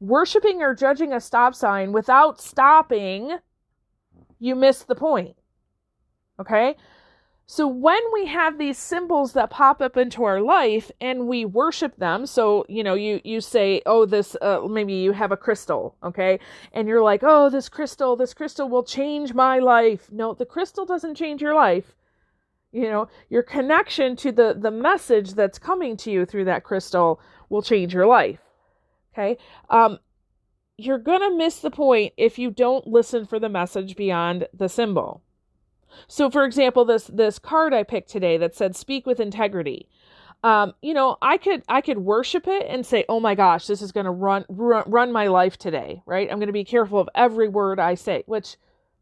Worshipping 0.00 0.62
or 0.62 0.74
judging 0.74 1.12
a 1.12 1.20
stop 1.20 1.54
sign 1.54 1.92
without 1.92 2.40
stopping, 2.40 3.38
you 4.38 4.54
miss 4.54 4.82
the 4.82 4.94
point 4.94 5.36
Okay? 6.40 6.76
So 7.46 7.66
when 7.66 8.00
we 8.12 8.26
have 8.26 8.58
these 8.58 8.78
symbols 8.78 9.32
that 9.32 9.50
pop 9.50 9.82
up 9.82 9.96
into 9.96 10.22
our 10.24 10.40
life 10.40 10.90
and 11.00 11.26
we 11.26 11.44
worship 11.44 11.96
them, 11.96 12.24
so 12.24 12.64
you 12.68 12.84
know, 12.84 12.94
you 12.94 13.20
you 13.24 13.40
say, 13.40 13.82
"Oh, 13.86 14.06
this 14.06 14.36
uh, 14.40 14.60
maybe 14.68 14.94
you 14.94 15.12
have 15.12 15.32
a 15.32 15.36
crystal, 15.36 15.96
okay?" 16.02 16.38
And 16.72 16.86
you're 16.86 17.02
like, 17.02 17.22
"Oh, 17.24 17.50
this 17.50 17.68
crystal, 17.68 18.14
this 18.14 18.34
crystal 18.34 18.68
will 18.68 18.84
change 18.84 19.34
my 19.34 19.58
life." 19.58 20.12
No, 20.12 20.32
the 20.32 20.46
crystal 20.46 20.86
doesn't 20.86 21.16
change 21.16 21.42
your 21.42 21.54
life. 21.54 21.96
You 22.70 22.88
know, 22.88 23.08
your 23.28 23.42
connection 23.42 24.14
to 24.16 24.30
the 24.30 24.56
the 24.56 24.70
message 24.70 25.34
that's 25.34 25.58
coming 25.58 25.96
to 25.98 26.10
you 26.10 26.24
through 26.24 26.44
that 26.44 26.62
crystal 26.62 27.20
will 27.48 27.62
change 27.62 27.92
your 27.92 28.06
life. 28.06 28.49
Okay? 29.20 29.36
Um 29.68 29.98
you're 30.80 30.98
going 30.98 31.20
to 31.20 31.36
miss 31.36 31.58
the 31.58 31.70
point 31.70 32.14
if 32.16 32.38
you 32.38 32.50
don't 32.50 32.86
listen 32.86 33.26
for 33.26 33.38
the 33.38 33.50
message 33.50 33.96
beyond 33.96 34.48
the 34.54 34.68
symbol. 34.68 35.22
So, 36.08 36.30
for 36.30 36.44
example, 36.44 36.84
this 36.84 37.04
this 37.12 37.38
card 37.38 37.74
I 37.74 37.82
picked 37.82 38.08
today 38.10 38.38
that 38.38 38.54
said 38.54 38.76
"Speak 38.76 39.06
with 39.06 39.20
integrity." 39.20 39.88
Um, 40.42 40.72
you 40.80 40.94
know, 40.94 41.18
I 41.20 41.36
could 41.36 41.62
I 41.68 41.80
could 41.80 41.98
worship 41.98 42.46
it 42.46 42.66
and 42.68 42.86
say, 42.86 43.04
"Oh 43.08 43.20
my 43.20 43.34
gosh, 43.34 43.66
this 43.66 43.82
is 43.82 43.92
going 43.92 44.06
to 44.06 44.12
run, 44.12 44.44
run 44.48 44.84
run 44.86 45.12
my 45.12 45.26
life 45.26 45.58
today." 45.58 46.02
Right? 46.06 46.30
I'm 46.30 46.38
going 46.38 46.46
to 46.46 46.52
be 46.52 46.64
careful 46.64 47.00
of 47.00 47.08
every 47.14 47.48
word 47.48 47.78
I 47.80 47.94
say, 47.94 48.22
which, 48.26 48.56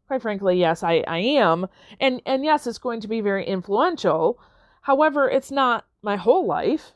quite 0.07 0.21
frankly, 0.21 0.59
yes, 0.59 0.83
I 0.83 1.03
I 1.07 1.19
am, 1.19 1.67
and 1.99 2.21
and 2.25 2.43
yes, 2.43 2.67
it's 2.67 2.79
going 2.79 3.01
to 3.01 3.07
be 3.07 3.21
very 3.21 3.45
influential. 3.45 4.39
However, 4.81 5.29
it's 5.29 5.51
not 5.51 5.85
my 6.01 6.15
whole 6.15 6.45
life, 6.45 6.93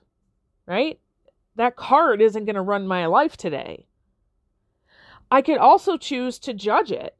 right? 0.65 1.00
That 1.56 1.76
card 1.76 2.22
isn't 2.22 2.46
going 2.46 2.56
to 2.56 2.62
run 2.62 2.88
my 2.88 3.06
life 3.06 3.38
today. 3.38 3.88
I 5.30 5.42
could 5.42 5.58
also 5.58 5.98
choose 5.98 6.40
to 6.40 6.54
judge 6.54 6.92
it 6.92 7.16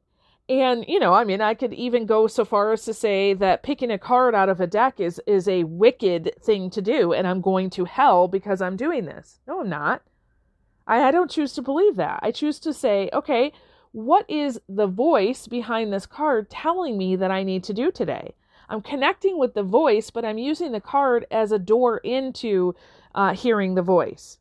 and 0.48 0.84
you 0.86 0.98
know, 1.00 1.14
I 1.14 1.24
mean, 1.24 1.40
I 1.40 1.54
could 1.54 1.72
even 1.72 2.04
go 2.04 2.26
so 2.26 2.44
far 2.44 2.72
as 2.72 2.84
to 2.84 2.92
say 2.92 3.32
that 3.34 3.62
picking 3.62 3.90
a 3.90 3.98
card 3.98 4.34
out 4.34 4.50
of 4.50 4.60
a 4.60 4.66
deck 4.66 5.00
is 5.00 5.20
is 5.26 5.48
a 5.48 5.64
wicked 5.64 6.32
thing 6.42 6.68
to 6.70 6.82
do, 6.82 7.12
and 7.12 7.26
I'm 7.26 7.40
going 7.40 7.70
to 7.70 7.84
hell 7.84 8.28
because 8.28 8.60
I'm 8.60 8.76
doing 8.76 9.06
this. 9.06 9.40
No, 9.46 9.60
I'm 9.60 9.70
not. 9.70 10.02
I, 10.86 11.04
I 11.04 11.10
don't 11.10 11.30
choose 11.30 11.54
to 11.54 11.62
believe 11.62 11.96
that. 11.96 12.20
I 12.22 12.30
choose 12.30 12.58
to 12.60 12.74
say, 12.74 13.08
okay, 13.14 13.52
what 13.92 14.28
is 14.28 14.60
the 14.68 14.86
voice 14.86 15.46
behind 15.46 15.92
this 15.92 16.04
card 16.04 16.50
telling 16.50 16.98
me 16.98 17.16
that 17.16 17.30
I 17.30 17.42
need 17.42 17.64
to 17.64 17.72
do 17.72 17.90
today? 17.90 18.34
I'm 18.68 18.82
connecting 18.82 19.38
with 19.38 19.54
the 19.54 19.62
voice, 19.62 20.10
but 20.10 20.26
I'm 20.26 20.38
using 20.38 20.72
the 20.72 20.80
card 20.80 21.26
as 21.30 21.52
a 21.52 21.58
door 21.58 21.98
into 21.98 22.74
uh, 23.14 23.34
hearing 23.34 23.74
the 23.74 23.82
voice. 23.82 24.38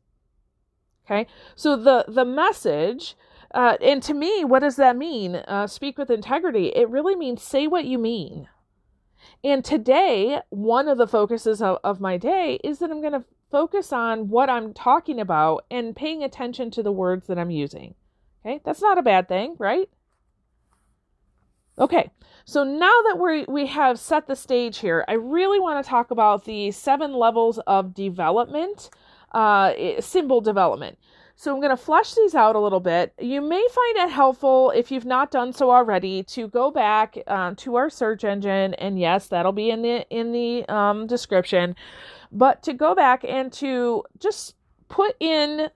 Okay, 1.05 1.27
so 1.55 1.75
the 1.75 2.05
the 2.07 2.25
message 2.25 3.15
uh, 3.53 3.77
and 3.81 4.01
to 4.01 4.13
me, 4.13 4.43
what 4.43 4.59
does 4.59 4.77
that 4.77 4.97
mean? 4.97 5.35
Uh, 5.35 5.67
speak 5.67 5.97
with 5.97 6.09
integrity. 6.09 6.67
It 6.69 6.89
really 6.89 7.15
means 7.15 7.43
say 7.43 7.67
what 7.67 7.85
you 7.85 7.99
mean. 7.99 8.49
And 9.43 9.63
today, 9.63 10.39
one 10.49 10.87
of 10.87 10.97
the 10.97 11.07
focuses 11.07 11.61
of, 11.61 11.77
of 11.83 12.01
my 12.01 12.17
day 12.17 12.59
is 12.63 12.79
that 12.79 12.89
I'm 12.89 13.01
going 13.01 13.13
to 13.13 13.25
focus 13.51 13.93
on 13.93 14.29
what 14.29 14.49
I'm 14.49 14.73
talking 14.73 15.19
about 15.19 15.65
and 15.69 15.95
paying 15.95 16.23
attention 16.23 16.71
to 16.71 16.83
the 16.83 16.91
words 16.91 17.27
that 17.27 17.37
I'm 17.37 17.51
using. 17.51 17.93
Okay, 18.43 18.59
that's 18.65 18.81
not 18.81 18.97
a 18.97 19.03
bad 19.03 19.27
thing, 19.27 19.55
right? 19.59 19.89
Okay, 21.79 22.11
so 22.45 22.63
now 22.63 22.93
that 23.07 23.17
we 23.19 23.45
we 23.47 23.65
have 23.67 23.99
set 23.99 24.27
the 24.27 24.35
stage 24.35 24.77
here, 24.77 25.03
I 25.07 25.13
really 25.13 25.59
want 25.59 25.83
to 25.83 25.89
talk 25.89 26.11
about 26.11 26.45
the 26.45 26.71
seven 26.71 27.13
levels 27.13 27.57
of 27.65 27.95
development, 27.95 28.89
uh, 29.31 29.73
symbol 29.99 30.41
development. 30.41 30.97
So 31.35 31.51
I'm 31.51 31.59
going 31.59 31.75
to 31.75 31.83
flesh 31.83 32.13
these 32.13 32.35
out 32.35 32.55
a 32.55 32.59
little 32.59 32.79
bit. 32.79 33.11
You 33.19 33.41
may 33.41 33.67
find 33.73 34.07
it 34.07 34.11
helpful 34.11 34.69
if 34.69 34.91
you've 34.91 35.05
not 35.05 35.31
done 35.31 35.51
so 35.51 35.71
already 35.71 36.21
to 36.23 36.47
go 36.47 36.69
back 36.69 37.17
uh, 37.25 37.55
to 37.57 37.75
our 37.75 37.89
search 37.89 38.23
engine, 38.23 38.75
and 38.75 38.99
yes, 38.99 39.27
that'll 39.27 39.51
be 39.51 39.71
in 39.71 39.81
the 39.81 40.07
in 40.09 40.31
the 40.31 40.65
um, 40.69 41.07
description. 41.07 41.75
But 42.31 42.61
to 42.63 42.73
go 42.73 42.93
back 42.93 43.23
and 43.23 43.51
to 43.53 44.03
just 44.19 44.55
put 44.89 45.15
in 45.19 45.69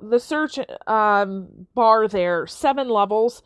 the 0.00 0.18
search 0.18 0.58
um, 0.88 1.66
bar 1.74 2.08
there 2.08 2.46
seven 2.48 2.88
levels. 2.88 3.42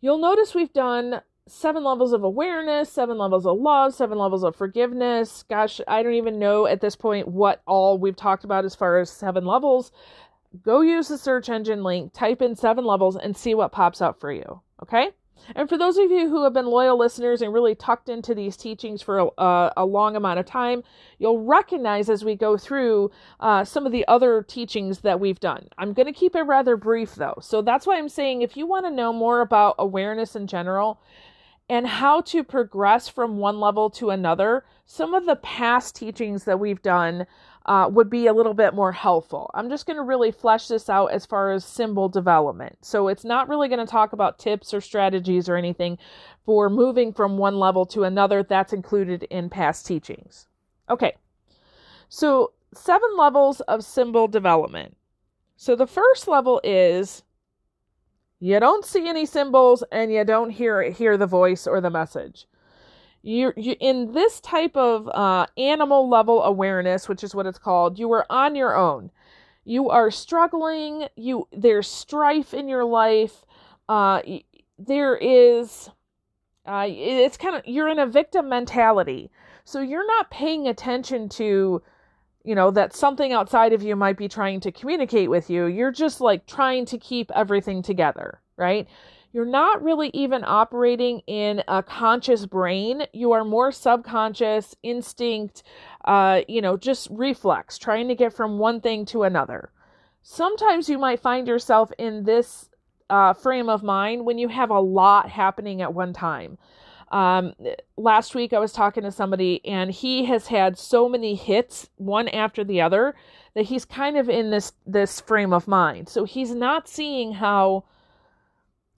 You'll 0.00 0.18
notice 0.18 0.54
we've 0.54 0.72
done 0.72 1.20
seven 1.46 1.82
levels 1.82 2.12
of 2.12 2.22
awareness, 2.22 2.90
seven 2.90 3.18
levels 3.18 3.46
of 3.46 3.58
love, 3.58 3.94
seven 3.94 4.18
levels 4.18 4.44
of 4.44 4.54
forgiveness. 4.54 5.44
Gosh, 5.48 5.80
I 5.88 6.02
don't 6.02 6.14
even 6.14 6.38
know 6.38 6.66
at 6.66 6.80
this 6.80 6.94
point 6.94 7.28
what 7.28 7.62
all 7.66 7.98
we've 7.98 8.16
talked 8.16 8.44
about 8.44 8.64
as 8.64 8.74
far 8.74 8.98
as 8.98 9.10
seven 9.10 9.44
levels 9.44 9.90
go 10.62 10.80
use 10.80 11.08
the 11.08 11.18
search 11.18 11.48
engine 11.48 11.82
link, 11.82 12.12
type 12.12 12.42
in 12.42 12.54
seven 12.56 12.84
levels, 12.84 13.16
and 13.16 13.36
see 13.36 13.54
what 13.54 13.72
pops 13.72 14.00
up 14.00 14.20
for 14.20 14.32
you. 14.32 14.60
Okay? 14.82 15.10
And 15.54 15.68
for 15.68 15.78
those 15.78 15.96
of 15.96 16.10
you 16.10 16.28
who 16.28 16.44
have 16.44 16.52
been 16.52 16.66
loyal 16.66 16.98
listeners 16.98 17.42
and 17.42 17.52
really 17.52 17.74
tucked 17.74 18.08
into 18.08 18.34
these 18.34 18.56
teachings 18.56 19.02
for 19.02 19.30
a, 19.38 19.72
a 19.76 19.84
long 19.84 20.16
amount 20.16 20.38
of 20.38 20.46
time, 20.46 20.82
you'll 21.18 21.42
recognize 21.44 22.08
as 22.08 22.24
we 22.24 22.34
go 22.34 22.56
through 22.56 23.10
uh, 23.40 23.64
some 23.64 23.86
of 23.86 23.92
the 23.92 24.06
other 24.08 24.42
teachings 24.42 25.00
that 25.00 25.20
we've 25.20 25.40
done. 25.40 25.68
I'm 25.78 25.92
going 25.92 26.06
to 26.06 26.12
keep 26.12 26.34
it 26.34 26.42
rather 26.42 26.76
brief 26.76 27.14
though. 27.14 27.38
So 27.40 27.62
that's 27.62 27.86
why 27.86 27.98
I'm 27.98 28.08
saying 28.08 28.42
if 28.42 28.56
you 28.56 28.66
want 28.66 28.86
to 28.86 28.90
know 28.90 29.12
more 29.12 29.40
about 29.40 29.74
awareness 29.78 30.36
in 30.36 30.46
general 30.46 31.00
and 31.68 31.86
how 31.86 32.20
to 32.22 32.42
progress 32.42 33.08
from 33.08 33.36
one 33.36 33.60
level 33.60 33.90
to 33.90 34.10
another, 34.10 34.64
some 34.86 35.12
of 35.12 35.26
the 35.26 35.36
past 35.36 35.94
teachings 35.94 36.44
that 36.44 36.58
we've 36.58 36.82
done 36.82 37.26
uh, 37.68 37.86
would 37.86 38.08
be 38.08 38.26
a 38.26 38.32
little 38.32 38.54
bit 38.54 38.72
more 38.72 38.92
helpful. 38.92 39.50
I'm 39.52 39.68
just 39.68 39.84
going 39.84 39.98
to 39.98 40.02
really 40.02 40.32
flesh 40.32 40.68
this 40.68 40.88
out 40.88 41.08
as 41.08 41.26
far 41.26 41.50
as 41.50 41.66
symbol 41.66 42.08
development. 42.08 42.78
So 42.80 43.08
it's 43.08 43.26
not 43.26 43.46
really 43.46 43.68
going 43.68 43.84
to 43.84 43.90
talk 43.90 44.14
about 44.14 44.38
tips 44.38 44.72
or 44.72 44.80
strategies 44.80 45.50
or 45.50 45.56
anything 45.56 45.98
for 46.46 46.70
moving 46.70 47.12
from 47.12 47.36
one 47.36 47.58
level 47.58 47.84
to 47.86 48.04
another. 48.04 48.42
That's 48.42 48.72
included 48.72 49.24
in 49.24 49.50
past 49.50 49.86
teachings. 49.86 50.48
Okay, 50.88 51.14
so 52.08 52.52
seven 52.74 53.10
levels 53.18 53.60
of 53.62 53.84
symbol 53.84 54.28
development. 54.28 54.96
So 55.56 55.76
the 55.76 55.86
first 55.86 56.26
level 56.26 56.62
is 56.64 57.22
you 58.40 58.58
don't 58.60 58.86
see 58.86 59.06
any 59.06 59.26
symbols 59.26 59.84
and 59.92 60.10
you 60.10 60.24
don't 60.24 60.50
hear 60.50 60.90
hear 60.90 61.18
the 61.18 61.26
voice 61.26 61.66
or 61.66 61.82
the 61.82 61.90
message 61.90 62.46
you're 63.28 63.52
you, 63.56 63.76
in 63.78 64.12
this 64.12 64.40
type 64.40 64.76
of 64.76 65.08
uh, 65.08 65.46
animal 65.58 66.08
level 66.08 66.42
awareness, 66.42 67.08
which 67.08 67.22
is 67.22 67.34
what 67.34 67.46
it's 67.46 67.58
called. 67.58 67.98
You 67.98 68.10
are 68.12 68.26
on 68.30 68.56
your 68.56 68.74
own. 68.74 69.10
You 69.64 69.90
are 69.90 70.10
struggling. 70.10 71.08
You 71.14 71.46
there's 71.52 71.88
strife 71.88 72.54
in 72.54 72.68
your 72.68 72.84
life. 72.84 73.44
Uh, 73.88 74.22
there 74.78 75.16
is. 75.16 75.90
Uh, 76.64 76.86
it's 76.88 77.36
kind 77.36 77.56
of 77.56 77.62
you're 77.66 77.88
in 77.88 77.98
a 77.98 78.06
victim 78.06 78.48
mentality, 78.48 79.30
so 79.64 79.80
you're 79.80 80.06
not 80.06 80.30
paying 80.30 80.66
attention 80.66 81.28
to, 81.30 81.82
you 82.44 82.54
know, 82.54 82.70
that 82.70 82.94
something 82.94 83.32
outside 83.32 83.72
of 83.72 83.82
you 83.82 83.94
might 83.96 84.16
be 84.16 84.28
trying 84.28 84.60
to 84.60 84.72
communicate 84.72 85.30
with 85.30 85.50
you. 85.50 85.66
You're 85.66 85.92
just 85.92 86.20
like 86.20 86.46
trying 86.46 86.86
to 86.86 86.98
keep 86.98 87.30
everything 87.34 87.82
together, 87.82 88.40
right? 88.56 88.86
You're 89.32 89.44
not 89.44 89.82
really 89.82 90.10
even 90.14 90.42
operating 90.44 91.20
in 91.26 91.62
a 91.68 91.82
conscious 91.82 92.46
brain. 92.46 93.02
You 93.12 93.32
are 93.32 93.44
more 93.44 93.72
subconscious, 93.72 94.74
instinct, 94.82 95.62
uh, 96.04 96.42
you 96.48 96.62
know, 96.62 96.76
just 96.76 97.08
reflex, 97.10 97.78
trying 97.78 98.08
to 98.08 98.14
get 98.14 98.32
from 98.32 98.58
one 98.58 98.80
thing 98.80 99.04
to 99.06 99.24
another. 99.24 99.70
Sometimes 100.22 100.88
you 100.88 100.98
might 100.98 101.20
find 101.20 101.46
yourself 101.46 101.90
in 101.98 102.24
this 102.24 102.70
uh, 103.10 103.32
frame 103.32 103.68
of 103.68 103.82
mind 103.82 104.24
when 104.24 104.38
you 104.38 104.48
have 104.48 104.70
a 104.70 104.80
lot 104.80 105.28
happening 105.28 105.82
at 105.82 105.94
one 105.94 106.12
time. 106.12 106.58
Um, 107.10 107.54
last 107.96 108.34
week 108.34 108.52
I 108.52 108.58
was 108.58 108.72
talking 108.72 109.02
to 109.02 109.10
somebody 109.10 109.64
and 109.64 109.90
he 109.90 110.26
has 110.26 110.48
had 110.48 110.78
so 110.78 111.08
many 111.08 111.34
hits 111.34 111.88
one 111.96 112.28
after 112.28 112.64
the 112.64 112.82
other 112.82 113.14
that 113.54 113.66
he's 113.66 113.86
kind 113.86 114.18
of 114.18 114.28
in 114.28 114.50
this 114.50 114.72
this 114.86 115.20
frame 115.20 115.54
of 115.54 115.66
mind. 115.66 116.08
So 116.08 116.24
he's 116.24 116.54
not 116.54 116.86
seeing 116.86 117.32
how 117.32 117.84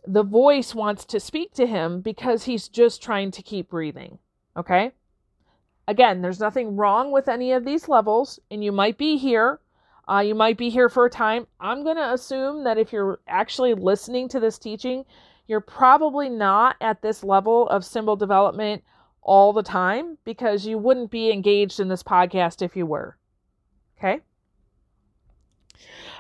the 0.07 0.23
voice 0.23 0.75
wants 0.75 1.05
to 1.07 1.21
speak 1.21 1.53
to 1.55 1.67
him 1.67 2.01
because 2.01 2.45
he's 2.45 2.69
just 2.69 3.03
trying 3.03 3.31
to 3.33 3.43
keep 3.43 3.71
breathing. 3.71 4.19
Okay? 4.57 4.93
Again, 5.89 6.23
there's 6.23 6.41
nothing 6.41 6.77
wrong 6.77 7.11
with 7.11 7.29
any 7.29 7.53
of 7.53 7.65
these 7.65 7.89
levels 7.89 8.39
and 8.51 8.63
you 8.63 8.73
might 8.73 8.99
be 8.99 9.17
here 9.17 9.61
uh, 10.11 10.19
you 10.19 10.35
might 10.35 10.57
be 10.57 10.71
here 10.71 10.89
for 10.89 11.05
a 11.05 11.11
time. 11.11 11.47
I'm 11.61 11.85
going 11.85 11.97
to 11.97 12.13
assume 12.13 12.65
that 12.65 12.79
if 12.79 12.93
you're 12.93 13.21
actually 13.29 13.75
listening 13.75 14.29
to 14.31 14.41
this 14.41 14.59
teaching, 14.59 15.05
you're 15.47 15.61
probably 15.61 16.29
not 16.29 16.75
at 16.81 17.01
this 17.01 17.23
level 17.23 17.69
of 17.69 17.85
symbol 17.85 18.17
development 18.17 18.83
all 19.23 19.53
the 19.53 19.63
time 19.63 20.19
because 20.25 20.67
you 20.67 20.79
wouldn't 20.79 21.13
be 21.13 21.31
engaged 21.31 21.79
in 21.79 21.89
this 21.89 22.03
podcast 22.03 22.61
if 22.61 22.75
you 22.75 22.87
were. 22.87 23.17
Okay? 23.99 24.21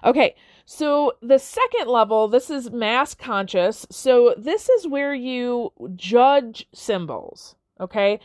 Okay, 0.04 0.36
so 0.66 1.12
the 1.20 1.38
second 1.38 1.88
level, 1.88 2.28
this 2.28 2.50
is 2.50 2.70
mass 2.70 3.14
conscious. 3.14 3.86
So 3.90 4.34
this 4.36 4.68
is 4.68 4.86
where 4.86 5.14
you 5.14 5.72
judge 5.96 6.66
symbols. 6.72 7.54
Okay? 7.80 8.20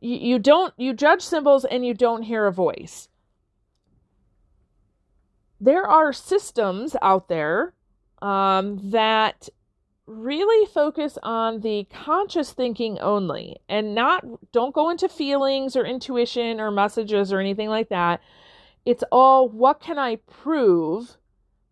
You, 0.00 0.38
don't, 0.38 0.72
you 0.76 0.92
judge 0.94 1.22
symbols 1.22 1.64
and 1.64 1.84
you 1.84 1.94
don't 1.94 2.22
hear 2.22 2.46
a 2.46 2.52
voice 2.52 3.08
there 5.60 5.86
are 5.86 6.12
systems 6.12 6.96
out 7.02 7.28
there 7.28 7.72
um, 8.22 8.78
that 8.90 9.48
really 10.06 10.66
focus 10.66 11.18
on 11.22 11.60
the 11.60 11.86
conscious 11.90 12.52
thinking 12.52 12.98
only 13.00 13.56
and 13.68 13.94
not 13.94 14.24
don't 14.52 14.74
go 14.74 14.88
into 14.88 15.08
feelings 15.08 15.76
or 15.76 15.84
intuition 15.84 16.60
or 16.60 16.70
messages 16.70 17.30
or 17.30 17.40
anything 17.40 17.68
like 17.68 17.90
that 17.90 18.18
it's 18.86 19.04
all 19.12 19.50
what 19.50 19.80
can 19.80 19.98
i 19.98 20.16
prove 20.16 21.18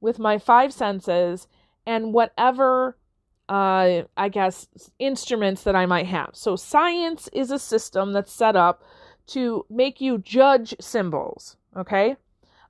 with 0.00 0.18
my 0.18 0.38
five 0.38 0.72
senses 0.72 1.46
and 1.86 2.12
whatever 2.12 2.96
uh, 3.48 4.02
i 4.16 4.28
guess 4.28 4.68
instruments 4.98 5.62
that 5.62 5.76
i 5.76 5.86
might 5.86 6.06
have 6.06 6.30
so 6.32 6.56
science 6.56 7.28
is 7.32 7.50
a 7.50 7.58
system 7.58 8.12
that's 8.12 8.32
set 8.32 8.56
up 8.56 8.82
to 9.26 9.64
make 9.70 10.00
you 10.00 10.18
judge 10.18 10.74
symbols 10.80 11.56
okay 11.76 12.16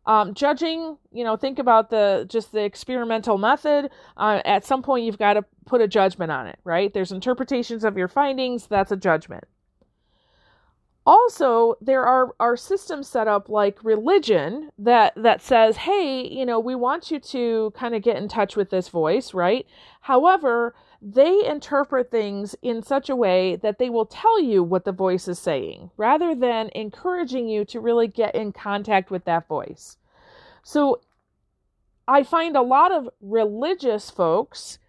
um, 0.06 0.35
judging, 0.35 0.99
you 1.11 1.25
know, 1.25 1.37
think 1.37 1.59
about 1.59 1.90
the 1.90 2.26
just 2.28 2.52
the 2.52 2.62
experimental 2.62 3.38
method. 3.38 3.90
Uh, 4.16 4.40
at 4.45 4.64
some 4.64 4.83
point, 4.83 5.04
you've 5.04 5.18
got 5.18 5.35
to 5.35 5.45
put 5.66 5.80
a 5.80 5.88
judgment 5.88 6.30
on 6.30 6.47
it, 6.47 6.61
right? 6.62 6.95
There's 6.95 7.11
interpretations 7.11 7.83
of 7.83 7.99
your 7.99 8.06
findings. 8.06 8.68
That's 8.68 8.92
a 8.92 8.97
judgment. 8.97 9.45
Also, 11.07 11.77
there 11.81 12.05
are, 12.05 12.35
are 12.41 12.57
systems 12.57 13.07
set 13.07 13.29
up 13.29 13.49
like 13.49 13.85
religion 13.85 14.71
that, 14.77 15.13
that 15.15 15.41
says, 15.41 15.77
hey, 15.77 16.27
you 16.27 16.45
know, 16.45 16.59
we 16.59 16.75
want 16.75 17.13
you 17.13 17.21
to 17.21 17.73
kind 17.77 17.95
of 17.95 18.03
get 18.03 18.17
in 18.17 18.27
touch 18.27 18.57
with 18.57 18.71
this 18.71 18.89
voice, 18.89 19.33
right? 19.33 19.67
However, 20.01 20.75
they 21.01 21.47
interpret 21.47 22.11
things 22.11 22.57
in 22.61 22.83
such 22.83 23.09
a 23.09 23.15
way 23.15 23.55
that 23.55 23.79
they 23.79 23.89
will 23.89 24.07
tell 24.07 24.43
you 24.43 24.65
what 24.65 24.85
the 24.85 24.91
voice 24.91 25.29
is 25.29 25.39
saying 25.39 25.91
rather 25.97 26.35
than 26.35 26.71
encouraging 26.75 27.49
you 27.49 27.65
to 27.67 27.79
really 27.79 28.09
get 28.09 28.35
in 28.35 28.53
contact 28.53 29.09
with 29.09 29.25
that 29.27 29.47
voice. 29.47 29.99
So 30.65 31.01
I 32.09 32.25
find 32.25 32.57
a 32.57 32.63
lot 32.63 32.91
of 32.91 33.09
religious 33.21 34.11
folks 34.11 34.81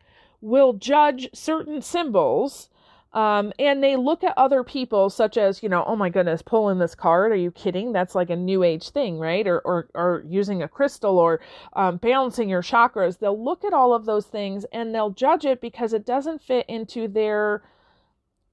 will 0.42 0.74
judge 0.74 1.30
certain 1.34 1.84
symbols 1.84 2.70
um, 3.18 3.52
and 3.58 3.84
they 3.84 3.96
look 3.96 4.24
at 4.24 4.38
other 4.38 4.64
people, 4.64 5.10
such 5.10 5.38
as, 5.38 5.64
you 5.64 5.70
know, 5.70 5.84
oh 5.88 5.96
my 5.96 6.08
goodness, 6.08 6.44
pulling 6.44 6.77
this 6.77 6.94
card. 6.94 7.32
Are 7.32 7.36
you 7.36 7.50
kidding? 7.50 7.92
That's 7.92 8.14
like 8.14 8.30
a 8.30 8.36
new 8.36 8.62
age 8.62 8.92
thing, 8.92 9.18
right? 9.18 9.48
Or, 9.48 9.60
or, 9.62 9.90
or 9.96 10.24
using 10.27 10.62
a 10.62 10.68
crystal 10.68 11.18
or 11.18 11.40
um, 11.74 11.98
balancing 11.98 12.48
your 12.48 12.62
chakras. 12.62 13.18
They'll 13.18 13.44
look 13.44 13.66
at 13.66 13.74
all 13.74 13.92
of 13.92 14.06
those 14.06 14.27
things 14.27 14.68
and 14.72 14.94
they'll 14.94 15.10
judge 15.10 15.46
it 15.46 15.62
because 15.62 15.94
it 15.94 16.06
doesn't 16.06 16.44
fit 16.44 16.68
into 16.70 17.08
their 17.08 17.64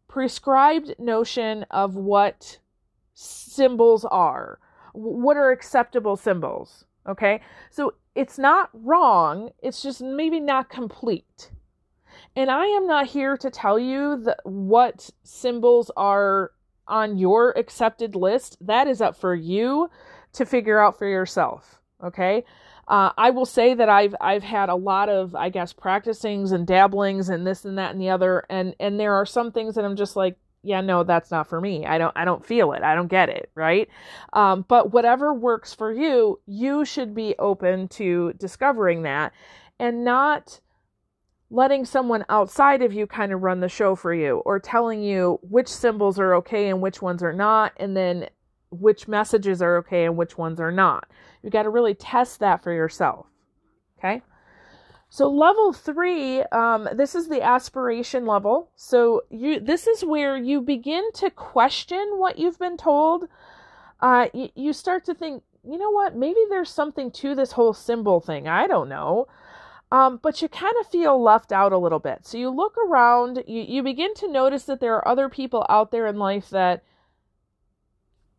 prescribed 0.08 0.94
notion 0.98 1.66
of 1.70 1.96
what 1.96 2.58
symbols 3.12 4.06
are. 4.06 4.58
What 4.94 5.36
are 5.36 5.50
acceptable 5.50 6.16
symbols? 6.16 6.86
Okay. 7.06 7.42
So 7.68 7.92
it's 8.14 8.38
not 8.38 8.70
wrong. 8.72 9.50
It's 9.62 9.82
just 9.82 10.00
maybe 10.00 10.40
not 10.40 10.70
complete. 10.70 11.50
And 12.36 12.50
I 12.50 12.66
am 12.66 12.86
not 12.86 13.06
here 13.06 13.36
to 13.36 13.50
tell 13.50 13.78
you 13.78 14.16
that 14.24 14.40
what 14.44 15.10
symbols 15.22 15.90
are 15.96 16.50
on 16.86 17.16
your 17.16 17.50
accepted 17.56 18.14
list. 18.14 18.56
That 18.60 18.86
is 18.88 19.00
up 19.00 19.16
for 19.16 19.34
you 19.34 19.88
to 20.32 20.44
figure 20.44 20.80
out 20.80 20.98
for 20.98 21.06
yourself. 21.06 21.80
Okay. 22.02 22.44
Uh, 22.86 23.10
I 23.16 23.30
will 23.30 23.46
say 23.46 23.72
that 23.74 23.88
I've 23.88 24.14
I've 24.20 24.42
had 24.42 24.68
a 24.68 24.74
lot 24.74 25.08
of 25.08 25.34
I 25.34 25.48
guess 25.48 25.72
practicings 25.72 26.52
and 26.52 26.66
dabblings 26.66 27.30
and 27.30 27.46
this 27.46 27.64
and 27.64 27.78
that 27.78 27.92
and 27.92 28.00
the 28.00 28.10
other 28.10 28.44
and 28.50 28.74
and 28.78 29.00
there 29.00 29.14
are 29.14 29.24
some 29.24 29.52
things 29.52 29.74
that 29.76 29.84
I'm 29.84 29.96
just 29.96 30.16
like 30.16 30.36
yeah 30.62 30.82
no 30.82 31.02
that's 31.02 31.30
not 31.30 31.46
for 31.46 31.62
me 31.62 31.86
I 31.86 31.96
don't 31.96 32.12
I 32.14 32.26
don't 32.26 32.44
feel 32.44 32.72
it 32.72 32.82
I 32.82 32.94
don't 32.94 33.08
get 33.08 33.30
it 33.30 33.50
right 33.54 33.88
um, 34.34 34.66
but 34.68 34.92
whatever 34.92 35.32
works 35.32 35.72
for 35.72 35.92
you 35.92 36.40
you 36.44 36.84
should 36.84 37.14
be 37.14 37.34
open 37.38 37.88
to 37.88 38.34
discovering 38.34 39.02
that 39.02 39.32
and 39.78 40.04
not 40.04 40.60
letting 41.54 41.84
someone 41.84 42.24
outside 42.28 42.82
of 42.82 42.92
you 42.92 43.06
kind 43.06 43.32
of 43.32 43.44
run 43.44 43.60
the 43.60 43.68
show 43.68 43.94
for 43.94 44.12
you 44.12 44.38
or 44.38 44.58
telling 44.58 45.00
you 45.00 45.38
which 45.42 45.68
symbols 45.68 46.18
are 46.18 46.34
okay 46.34 46.68
and 46.68 46.80
which 46.80 47.00
ones 47.00 47.22
are 47.22 47.32
not, 47.32 47.72
and 47.76 47.96
then 47.96 48.28
which 48.70 49.06
messages 49.06 49.62
are 49.62 49.76
okay 49.76 50.04
and 50.04 50.16
which 50.16 50.36
ones 50.36 50.58
are 50.58 50.72
not. 50.72 51.08
You 51.42 51.50
got 51.50 51.62
to 51.62 51.70
really 51.70 51.94
test 51.94 52.40
that 52.40 52.64
for 52.64 52.72
yourself. 52.72 53.26
Okay. 53.98 54.20
So 55.10 55.30
level 55.30 55.72
three, 55.72 56.42
um, 56.50 56.88
this 56.92 57.14
is 57.14 57.28
the 57.28 57.40
aspiration 57.40 58.26
level. 58.26 58.72
So 58.74 59.22
you, 59.30 59.60
this 59.60 59.86
is 59.86 60.04
where 60.04 60.36
you 60.36 60.60
begin 60.60 61.12
to 61.12 61.30
question 61.30 62.14
what 62.16 62.36
you've 62.36 62.58
been 62.58 62.76
told. 62.76 63.28
Uh, 64.00 64.26
you, 64.34 64.48
you 64.56 64.72
start 64.72 65.04
to 65.04 65.14
think, 65.14 65.44
you 65.62 65.78
know 65.78 65.90
what? 65.90 66.16
Maybe 66.16 66.40
there's 66.48 66.68
something 66.68 67.12
to 67.12 67.36
this 67.36 67.52
whole 67.52 67.74
symbol 67.74 68.20
thing. 68.20 68.48
I 68.48 68.66
don't 68.66 68.88
know. 68.88 69.28
Um, 69.94 70.18
but 70.20 70.42
you 70.42 70.48
kind 70.48 70.74
of 70.80 70.88
feel 70.88 71.22
left 71.22 71.52
out 71.52 71.72
a 71.72 71.78
little 71.78 72.00
bit. 72.00 72.26
So 72.26 72.36
you 72.36 72.50
look 72.50 72.76
around, 72.76 73.44
you, 73.46 73.62
you 73.62 73.80
begin 73.80 74.12
to 74.14 74.28
notice 74.28 74.64
that 74.64 74.80
there 74.80 74.96
are 74.96 75.06
other 75.06 75.28
people 75.28 75.64
out 75.68 75.92
there 75.92 76.08
in 76.08 76.18
life 76.18 76.50
that 76.50 76.82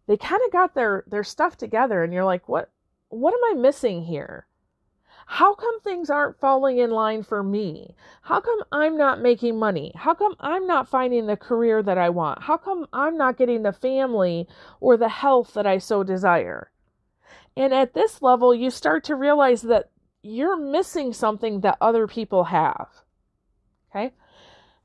they 0.05 0.17
kind 0.17 0.41
of 0.45 0.51
got 0.51 0.75
their 0.75 1.05
their 1.07 1.23
stuff 1.23 1.55
together 1.55 2.03
and 2.03 2.11
you're 2.11 2.25
like, 2.25 2.49
"What 2.49 2.71
what 3.07 3.33
am 3.33 3.39
I 3.57 3.61
missing 3.61 4.03
here? 4.03 4.47
How 5.27 5.55
come 5.55 5.79
things 5.79 6.09
aren't 6.09 6.41
falling 6.41 6.77
in 6.77 6.91
line 6.91 7.23
for 7.23 7.41
me? 7.41 7.95
How 8.23 8.41
come 8.41 8.59
I'm 8.73 8.97
not 8.97 9.21
making 9.21 9.57
money? 9.57 9.93
How 9.95 10.13
come 10.13 10.35
I'm 10.41 10.67
not 10.67 10.89
finding 10.89 11.25
the 11.25 11.37
career 11.37 11.81
that 11.81 11.97
I 11.97 12.09
want? 12.09 12.43
How 12.43 12.57
come 12.57 12.85
I'm 12.91 13.17
not 13.17 13.37
getting 13.37 13.63
the 13.63 13.71
family 13.71 14.45
or 14.81 14.97
the 14.97 15.07
health 15.07 15.53
that 15.53 15.65
I 15.65 15.77
so 15.77 16.03
desire?" 16.03 16.69
And 17.55 17.73
at 17.73 17.93
this 17.93 18.21
level, 18.21 18.53
you 18.53 18.69
start 18.69 19.05
to 19.05 19.15
realize 19.15 19.61
that 19.61 19.91
you're 20.25 20.57
missing 20.57 21.13
something 21.13 21.61
that 21.61 21.77
other 21.79 22.07
people 22.07 22.45
have. 22.45 22.87
Okay? 23.91 24.11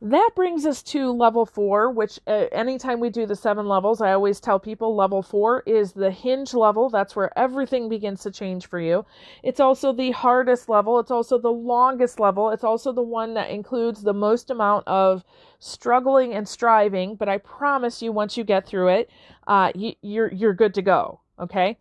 That 0.02 0.30
brings 0.34 0.64
us 0.64 0.82
to 0.84 1.10
level 1.10 1.44
four, 1.44 1.90
which 1.90 2.18
uh, 2.26 2.46
anytime 2.52 3.00
we 3.00 3.10
do 3.10 3.26
the 3.26 3.36
seven 3.36 3.66
levels, 3.66 4.00
I 4.00 4.12
always 4.12 4.40
tell 4.40 4.58
people 4.58 4.96
level 4.96 5.22
four 5.22 5.62
is 5.66 5.92
the 5.92 6.10
hinge 6.10 6.54
level. 6.54 6.88
That's 6.88 7.14
where 7.14 7.38
everything 7.38 7.90
begins 7.90 8.22
to 8.22 8.30
change 8.30 8.66
for 8.66 8.80
you. 8.80 9.04
It's 9.42 9.60
also 9.60 9.92
the 9.92 10.12
hardest 10.12 10.70
level. 10.70 10.98
It's 11.00 11.10
also 11.10 11.38
the 11.38 11.52
longest 11.52 12.18
level. 12.18 12.48
It's 12.48 12.64
also 12.64 12.92
the 12.92 13.02
one 13.02 13.34
that 13.34 13.50
includes 13.50 14.02
the 14.02 14.14
most 14.14 14.50
amount 14.50 14.88
of 14.88 15.22
struggling 15.58 16.32
and 16.32 16.48
striving. 16.48 17.14
But 17.14 17.28
I 17.28 17.36
promise 17.36 18.00
you, 18.00 18.10
once 18.10 18.38
you 18.38 18.44
get 18.44 18.66
through 18.66 18.88
it, 18.88 19.10
uh, 19.46 19.70
you, 19.74 19.94
you're 20.00 20.32
you're 20.32 20.54
good 20.54 20.72
to 20.74 20.82
go. 20.82 21.20
Okay. 21.38 21.76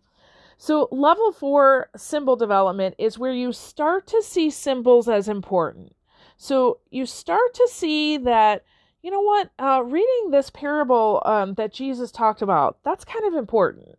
So, 0.62 0.88
level 0.92 1.32
four 1.32 1.88
symbol 1.96 2.36
development 2.36 2.94
is 2.98 3.18
where 3.18 3.32
you 3.32 3.50
start 3.50 4.06
to 4.08 4.22
see 4.22 4.50
symbols 4.50 5.08
as 5.08 5.26
important. 5.26 5.96
So, 6.36 6.80
you 6.90 7.06
start 7.06 7.54
to 7.54 7.66
see 7.72 8.18
that, 8.18 8.66
you 9.00 9.10
know 9.10 9.22
what, 9.22 9.50
uh, 9.58 9.82
reading 9.86 10.30
this 10.30 10.50
parable 10.50 11.22
um, 11.24 11.54
that 11.54 11.72
Jesus 11.72 12.12
talked 12.12 12.42
about, 12.42 12.76
that's 12.84 13.06
kind 13.06 13.24
of 13.24 13.32
important. 13.32 13.98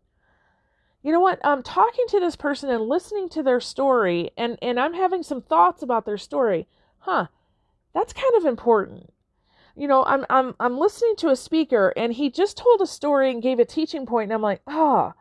You 1.02 1.12
know 1.12 1.20
what, 1.20 1.44
um, 1.44 1.64
talking 1.64 2.06
to 2.10 2.20
this 2.20 2.36
person 2.36 2.70
and 2.70 2.88
listening 2.88 3.28
to 3.30 3.42
their 3.42 3.60
story, 3.60 4.30
and, 4.38 4.60
and 4.62 4.80
I'm 4.80 4.94
having 4.94 5.24
some 5.24 5.42
thoughts 5.42 5.82
about 5.82 6.06
their 6.06 6.20
story, 6.20 6.68
huh, 7.00 7.26
that's 7.92 8.14
kind 8.14 8.36
of 8.38 8.46
important 8.46 9.12
you 9.74 9.88
know 9.88 10.04
i'm 10.04 10.26
i'm 10.30 10.54
i'm 10.60 10.78
listening 10.78 11.16
to 11.16 11.30
a 11.30 11.36
speaker 11.36 11.94
and 11.96 12.12
he 12.12 12.30
just 12.30 12.58
told 12.58 12.82
a 12.82 12.86
story 12.86 13.32
and 13.32 13.42
gave 13.42 13.58
a 13.58 13.64
teaching 13.64 14.06
point 14.06 14.26
and 14.26 14.34
i'm 14.34 14.42
like 14.42 14.62
ah 14.68 15.14
oh, 15.16 15.21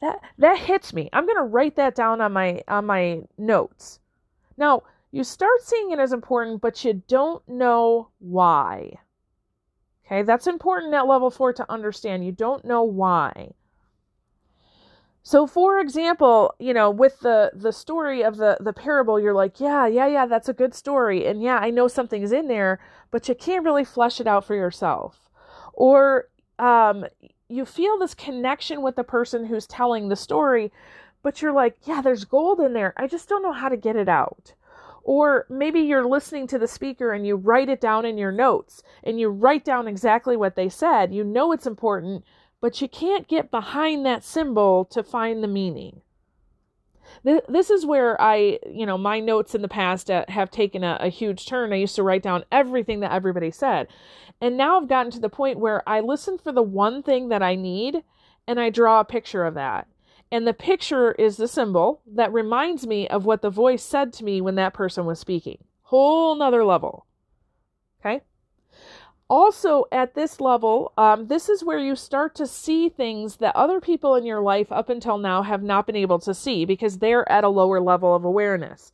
that 0.00 0.20
that 0.38 0.58
hits 0.58 0.92
me. 0.92 1.08
I'm 1.12 1.26
going 1.26 1.36
to 1.36 1.42
write 1.42 1.76
that 1.76 1.94
down 1.94 2.20
on 2.20 2.32
my 2.32 2.62
on 2.68 2.86
my 2.86 3.22
notes. 3.38 4.00
Now, 4.56 4.82
you 5.10 5.24
start 5.24 5.62
seeing 5.62 5.90
it 5.90 5.98
as 5.98 6.12
important, 6.12 6.60
but 6.60 6.84
you 6.84 7.02
don't 7.08 7.46
know 7.48 8.08
why. 8.18 8.98
Okay, 10.06 10.22
that's 10.22 10.46
important 10.46 10.94
at 10.94 11.06
level 11.06 11.30
four 11.30 11.52
to 11.52 11.70
understand. 11.70 12.24
You 12.24 12.32
don't 12.32 12.64
know 12.64 12.82
why. 12.82 13.52
So 15.22 15.48
for 15.48 15.80
example, 15.80 16.54
you 16.60 16.72
know, 16.72 16.88
with 16.88 17.18
the 17.18 17.50
the 17.52 17.72
story 17.72 18.22
of 18.22 18.36
the 18.36 18.58
the 18.60 18.72
parable, 18.72 19.18
you're 19.18 19.34
like, 19.34 19.58
yeah, 19.58 19.86
yeah, 19.88 20.06
yeah, 20.06 20.26
that's 20.26 20.48
a 20.48 20.52
good 20.52 20.72
story. 20.72 21.26
And 21.26 21.42
yeah, 21.42 21.58
I 21.58 21.70
know 21.70 21.88
something's 21.88 22.30
in 22.30 22.46
there, 22.46 22.78
but 23.10 23.28
you 23.28 23.34
can't 23.34 23.64
really 23.64 23.84
flesh 23.84 24.20
it 24.20 24.28
out 24.28 24.44
for 24.44 24.54
yourself. 24.54 25.28
Or 25.72 26.28
um 26.60 27.06
you 27.48 27.64
feel 27.64 27.98
this 27.98 28.14
connection 28.14 28.82
with 28.82 28.96
the 28.96 29.04
person 29.04 29.46
who's 29.46 29.66
telling 29.66 30.08
the 30.08 30.16
story, 30.16 30.72
but 31.22 31.40
you're 31.42 31.52
like, 31.52 31.76
yeah, 31.84 32.00
there's 32.00 32.24
gold 32.24 32.60
in 32.60 32.72
there. 32.72 32.94
I 32.96 33.06
just 33.06 33.28
don't 33.28 33.42
know 33.42 33.52
how 33.52 33.68
to 33.68 33.76
get 33.76 33.96
it 33.96 34.08
out. 34.08 34.54
Or 35.02 35.46
maybe 35.48 35.80
you're 35.80 36.06
listening 36.06 36.48
to 36.48 36.58
the 36.58 36.66
speaker 36.66 37.12
and 37.12 37.24
you 37.24 37.36
write 37.36 37.68
it 37.68 37.80
down 37.80 38.04
in 38.04 38.18
your 38.18 38.32
notes 38.32 38.82
and 39.04 39.20
you 39.20 39.28
write 39.28 39.64
down 39.64 39.86
exactly 39.86 40.36
what 40.36 40.56
they 40.56 40.68
said. 40.68 41.14
You 41.14 41.22
know 41.22 41.52
it's 41.52 41.66
important, 41.66 42.24
but 42.60 42.80
you 42.80 42.88
can't 42.88 43.28
get 43.28 43.50
behind 43.50 44.04
that 44.04 44.24
symbol 44.24 44.84
to 44.86 45.04
find 45.04 45.42
the 45.42 45.48
meaning. 45.48 46.00
This 47.24 47.70
is 47.70 47.84
where 47.86 48.20
I, 48.20 48.58
you 48.70 48.86
know, 48.86 48.98
my 48.98 49.20
notes 49.20 49.54
in 49.54 49.62
the 49.62 49.68
past 49.68 50.10
uh, 50.10 50.24
have 50.28 50.50
taken 50.50 50.84
a, 50.84 50.98
a 51.00 51.08
huge 51.08 51.46
turn. 51.46 51.72
I 51.72 51.76
used 51.76 51.96
to 51.96 52.02
write 52.02 52.22
down 52.22 52.44
everything 52.52 53.00
that 53.00 53.12
everybody 53.12 53.50
said. 53.50 53.88
And 54.40 54.56
now 54.56 54.78
I've 54.78 54.88
gotten 54.88 55.10
to 55.12 55.20
the 55.20 55.28
point 55.28 55.58
where 55.58 55.86
I 55.88 56.00
listen 56.00 56.38
for 56.38 56.52
the 56.52 56.62
one 56.62 57.02
thing 57.02 57.28
that 57.30 57.42
I 57.42 57.54
need 57.54 58.02
and 58.46 58.60
I 58.60 58.70
draw 58.70 59.00
a 59.00 59.04
picture 59.04 59.44
of 59.44 59.54
that. 59.54 59.88
And 60.30 60.46
the 60.46 60.54
picture 60.54 61.12
is 61.12 61.36
the 61.36 61.48
symbol 61.48 62.02
that 62.06 62.32
reminds 62.32 62.86
me 62.86 63.08
of 63.08 63.24
what 63.24 63.42
the 63.42 63.50
voice 63.50 63.82
said 63.82 64.12
to 64.14 64.24
me 64.24 64.40
when 64.40 64.56
that 64.56 64.74
person 64.74 65.06
was 65.06 65.18
speaking. 65.18 65.58
Whole 65.82 66.34
nother 66.34 66.64
level. 66.64 67.06
Okay? 68.00 68.22
Also 69.28 69.84
at 69.90 70.14
this 70.14 70.40
level 70.40 70.92
um, 70.96 71.26
this 71.26 71.48
is 71.48 71.64
where 71.64 71.78
you 71.78 71.96
start 71.96 72.34
to 72.34 72.46
see 72.46 72.88
things 72.88 73.36
that 73.36 73.54
other 73.56 73.80
people 73.80 74.14
in 74.14 74.24
your 74.24 74.40
life 74.40 74.70
up 74.70 74.88
until 74.88 75.18
now 75.18 75.42
have 75.42 75.62
not 75.62 75.86
been 75.86 75.96
able 75.96 76.18
to 76.18 76.32
see 76.32 76.64
because 76.64 76.98
they're 76.98 77.30
at 77.30 77.44
a 77.44 77.48
lower 77.48 77.80
level 77.80 78.14
of 78.14 78.24
awareness 78.24 78.92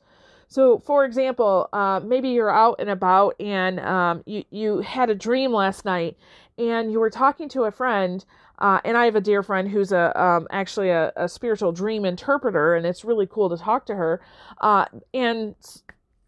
so 0.48 0.78
for 0.78 1.04
example 1.04 1.68
uh, 1.72 2.00
maybe 2.02 2.30
you're 2.30 2.54
out 2.54 2.76
and 2.78 2.88
about 2.88 3.38
and 3.40 3.78
um, 3.80 4.22
you, 4.26 4.42
you 4.50 4.78
had 4.78 5.10
a 5.10 5.14
dream 5.14 5.52
last 5.52 5.84
night 5.84 6.16
and 6.56 6.92
you 6.92 6.98
were 6.98 7.10
talking 7.10 7.48
to 7.48 7.64
a 7.64 7.70
friend 7.70 8.24
uh, 8.62 8.80
and 8.84 8.96
I 8.96 9.06
have 9.06 9.16
a 9.16 9.20
dear 9.20 9.42
friend 9.42 9.68
who's 9.68 9.90
a 9.90 10.18
um, 10.20 10.46
actually 10.52 10.90
a, 10.90 11.12
a, 11.16 11.28
spiritual 11.28 11.72
dream 11.72 12.04
interpreter, 12.04 12.76
and 12.76 12.86
it's 12.86 13.04
really 13.04 13.26
cool 13.26 13.50
to 13.50 13.56
talk 13.56 13.86
to 13.86 13.96
her. 13.96 14.20
Uh, 14.60 14.84
and 15.12 15.56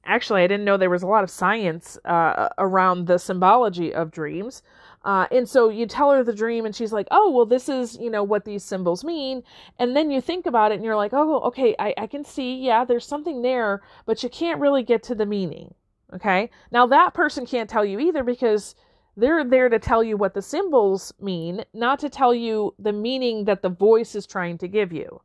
actually, 0.07 0.43
I 0.43 0.47
didn't 0.47 0.64
know 0.64 0.77
there 0.77 0.90
was 0.90 1.03
a 1.03 1.07
lot 1.09 1.25
of 1.25 1.31
science 1.31 1.99
uh, 2.05 2.49
around 2.59 3.07
the 3.07 3.19
symbology 3.19 3.93
of 3.95 4.11
dreams. 4.11 4.62
Uh, 5.05 5.27
and 5.31 5.49
so 5.49 5.69
you 5.69 5.87
tell 5.87 6.11
her 6.12 6.25
the 6.25 6.33
dream, 6.33 6.64
and 6.64 6.75
she's 6.75 6.93
like, 6.93 7.07
"Oh, 7.11 7.31
well, 7.31 7.47
this 7.47 7.69
is 7.69 7.97
you 7.99 8.11
know 8.11 8.25
what 8.25 8.45
these 8.45 8.64
symbols 8.64 9.05
mean." 9.05 9.43
And 9.79 9.95
then 9.95 10.11
you 10.11 10.21
think 10.21 10.47
about 10.47 10.73
it, 10.73 10.77
and 10.77 10.85
you're 10.85 10.97
like, 10.97 11.12
"Oh, 11.12 11.40
okay, 11.40 11.75
I, 11.79 11.95
I 11.99 12.07
can 12.07 12.25
see. 12.25 12.57
Yeah, 12.57 12.85
there's 12.85 13.07
something 13.07 13.43
there, 13.43 13.83
but 14.07 14.23
you 14.23 14.31
can't 14.31 14.61
really 14.61 14.83
get 14.83 15.03
to 15.05 15.14
the 15.14 15.27
meaning." 15.27 15.75
Okay. 16.14 16.51
Now 16.71 16.87
that 16.87 17.12
person 17.12 17.45
can't 17.45 17.69
tell 17.69 17.85
you 17.85 17.99
either 17.99 18.23
because 18.23 18.75
they're 19.17 19.45
there 19.45 19.69
to 19.69 19.79
tell 19.79 20.03
you 20.03 20.17
what 20.17 20.35
the 20.35 20.43
symbols 20.43 21.12
mean, 21.21 21.64
not 21.73 21.99
to 22.01 22.09
tell 22.09 22.35
you 22.35 22.75
the 22.79 22.93
meaning 22.93 23.45
that 23.45 23.62
the 23.62 23.69
voice 23.69 24.14
is 24.14 24.27
trying 24.27 24.59
to 24.59 24.69
give 24.69 24.93
you. 24.93 25.21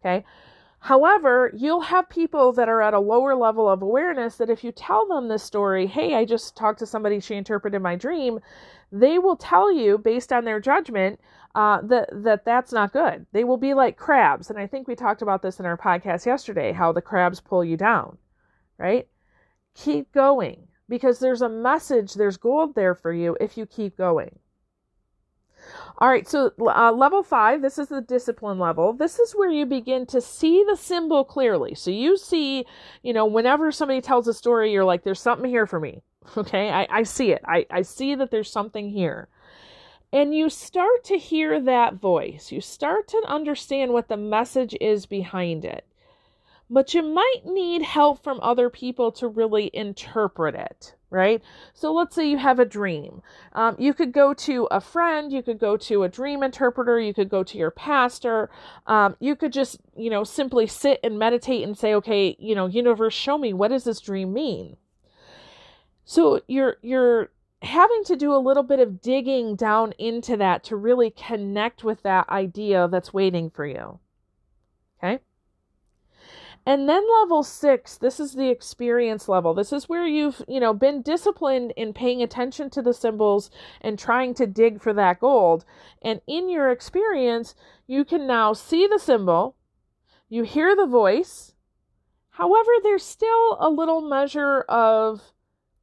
Okay. 0.00 0.24
However, 0.86 1.52
you'll 1.54 1.82
have 1.82 2.08
people 2.08 2.52
that 2.54 2.68
are 2.68 2.82
at 2.82 2.92
a 2.92 2.98
lower 2.98 3.36
level 3.36 3.68
of 3.68 3.82
awareness 3.82 4.34
that 4.38 4.50
if 4.50 4.64
you 4.64 4.72
tell 4.72 5.06
them 5.06 5.28
this 5.28 5.44
story, 5.44 5.86
hey, 5.86 6.16
I 6.16 6.24
just 6.24 6.56
talked 6.56 6.80
to 6.80 6.86
somebody, 6.86 7.20
she 7.20 7.36
interpreted 7.36 7.80
my 7.80 7.94
dream, 7.94 8.40
they 8.90 9.16
will 9.20 9.36
tell 9.36 9.70
you 9.70 9.96
based 9.96 10.32
on 10.32 10.44
their 10.44 10.58
judgment 10.58 11.20
uh, 11.54 11.82
that 11.82 12.08
that 12.24 12.44
that's 12.44 12.72
not 12.72 12.92
good. 12.92 13.26
They 13.30 13.44
will 13.44 13.58
be 13.58 13.74
like 13.74 13.96
crabs, 13.96 14.50
and 14.50 14.58
I 14.58 14.66
think 14.66 14.88
we 14.88 14.96
talked 14.96 15.22
about 15.22 15.40
this 15.40 15.60
in 15.60 15.66
our 15.66 15.78
podcast 15.78 16.26
yesterday, 16.26 16.72
how 16.72 16.90
the 16.90 17.00
crabs 17.00 17.38
pull 17.38 17.64
you 17.64 17.76
down, 17.76 18.18
right? 18.76 19.06
Keep 19.76 20.10
going 20.10 20.66
because 20.88 21.20
there's 21.20 21.42
a 21.42 21.48
message, 21.48 22.14
there's 22.14 22.36
gold 22.36 22.74
there 22.74 22.96
for 22.96 23.12
you 23.12 23.36
if 23.40 23.56
you 23.56 23.66
keep 23.66 23.96
going. 23.96 24.36
All 25.98 26.08
right, 26.08 26.26
so 26.26 26.52
uh, 26.60 26.92
level 26.92 27.22
five, 27.22 27.62
this 27.62 27.78
is 27.78 27.88
the 27.88 28.00
discipline 28.00 28.58
level. 28.58 28.92
This 28.92 29.18
is 29.18 29.32
where 29.32 29.50
you 29.50 29.66
begin 29.66 30.06
to 30.06 30.20
see 30.20 30.64
the 30.68 30.76
symbol 30.76 31.24
clearly. 31.24 31.74
So 31.74 31.90
you 31.90 32.16
see, 32.16 32.66
you 33.02 33.12
know, 33.12 33.26
whenever 33.26 33.70
somebody 33.70 34.00
tells 34.00 34.26
a 34.26 34.34
story, 34.34 34.72
you're 34.72 34.84
like, 34.84 35.04
there's 35.04 35.20
something 35.20 35.48
here 35.48 35.66
for 35.66 35.80
me. 35.80 36.02
Okay, 36.36 36.70
I, 36.70 36.86
I 36.88 37.02
see 37.02 37.32
it. 37.32 37.42
I, 37.44 37.66
I 37.68 37.82
see 37.82 38.14
that 38.14 38.30
there's 38.30 38.50
something 38.50 38.88
here. 38.90 39.28
And 40.12 40.34
you 40.34 40.50
start 40.50 41.04
to 41.04 41.18
hear 41.18 41.60
that 41.60 41.94
voice. 41.94 42.52
You 42.52 42.60
start 42.60 43.08
to 43.08 43.22
understand 43.26 43.92
what 43.92 44.08
the 44.08 44.16
message 44.16 44.76
is 44.80 45.04
behind 45.04 45.64
it. 45.64 45.84
But 46.72 46.94
you 46.94 47.02
might 47.02 47.42
need 47.44 47.82
help 47.82 48.24
from 48.24 48.40
other 48.40 48.70
people 48.70 49.12
to 49.12 49.28
really 49.28 49.70
interpret 49.72 50.54
it 50.54 50.94
right? 51.12 51.42
So 51.74 51.92
let's 51.92 52.14
say 52.14 52.28
you 52.28 52.38
have 52.38 52.58
a 52.58 52.64
dream. 52.64 53.20
Um, 53.52 53.76
you 53.78 53.92
could 53.92 54.12
go 54.12 54.32
to 54.32 54.66
a 54.70 54.80
friend, 54.80 55.30
you 55.30 55.42
could 55.42 55.58
go 55.58 55.76
to 55.76 56.04
a 56.04 56.08
dream 56.08 56.42
interpreter, 56.42 56.98
you 56.98 57.12
could 57.12 57.28
go 57.28 57.44
to 57.44 57.58
your 57.58 57.70
pastor. 57.70 58.48
Um, 58.86 59.16
you 59.20 59.36
could 59.36 59.52
just, 59.52 59.78
you 59.94 60.08
know, 60.08 60.24
simply 60.24 60.66
sit 60.66 60.98
and 61.04 61.18
meditate 61.18 61.64
and 61.64 61.76
say, 61.76 61.94
okay, 61.94 62.34
you 62.38 62.54
know, 62.54 62.66
universe, 62.66 63.12
show 63.12 63.36
me 63.36 63.52
what 63.52 63.68
does 63.68 63.84
this 63.84 64.00
dream 64.00 64.32
mean? 64.32 64.78
So 66.06 66.40
you're 66.48 66.78
you're 66.82 67.30
having 67.60 68.04
to 68.04 68.16
do 68.16 68.34
a 68.34 68.40
little 68.40 68.64
bit 68.64 68.80
of 68.80 69.02
digging 69.02 69.54
down 69.54 69.92
into 69.98 70.36
that 70.38 70.64
to 70.64 70.76
really 70.76 71.10
connect 71.10 71.84
with 71.84 72.02
that 72.02 72.28
idea 72.30 72.88
that's 72.88 73.12
waiting 73.12 73.50
for 73.50 73.66
you. 73.66 74.00
Okay? 74.98 75.20
And 76.64 76.88
then 76.88 77.02
level 77.20 77.42
six, 77.42 77.96
this 77.96 78.20
is 78.20 78.34
the 78.34 78.48
experience 78.48 79.28
level. 79.28 79.52
This 79.52 79.72
is 79.72 79.88
where 79.88 80.06
you've, 80.06 80.42
you 80.46 80.60
know, 80.60 80.72
been 80.72 81.02
disciplined 81.02 81.72
in 81.76 81.92
paying 81.92 82.22
attention 82.22 82.70
to 82.70 82.82
the 82.82 82.94
symbols 82.94 83.50
and 83.80 83.98
trying 83.98 84.34
to 84.34 84.46
dig 84.46 84.80
for 84.80 84.92
that 84.92 85.18
gold. 85.18 85.64
And 86.02 86.20
in 86.26 86.48
your 86.48 86.70
experience, 86.70 87.56
you 87.88 88.04
can 88.04 88.26
now 88.28 88.52
see 88.52 88.86
the 88.86 89.00
symbol, 89.00 89.56
you 90.28 90.44
hear 90.44 90.76
the 90.76 90.86
voice. 90.86 91.54
However, 92.30 92.70
there's 92.82 93.04
still 93.04 93.56
a 93.60 93.68
little 93.68 94.00
measure 94.00 94.62
of 94.62 95.20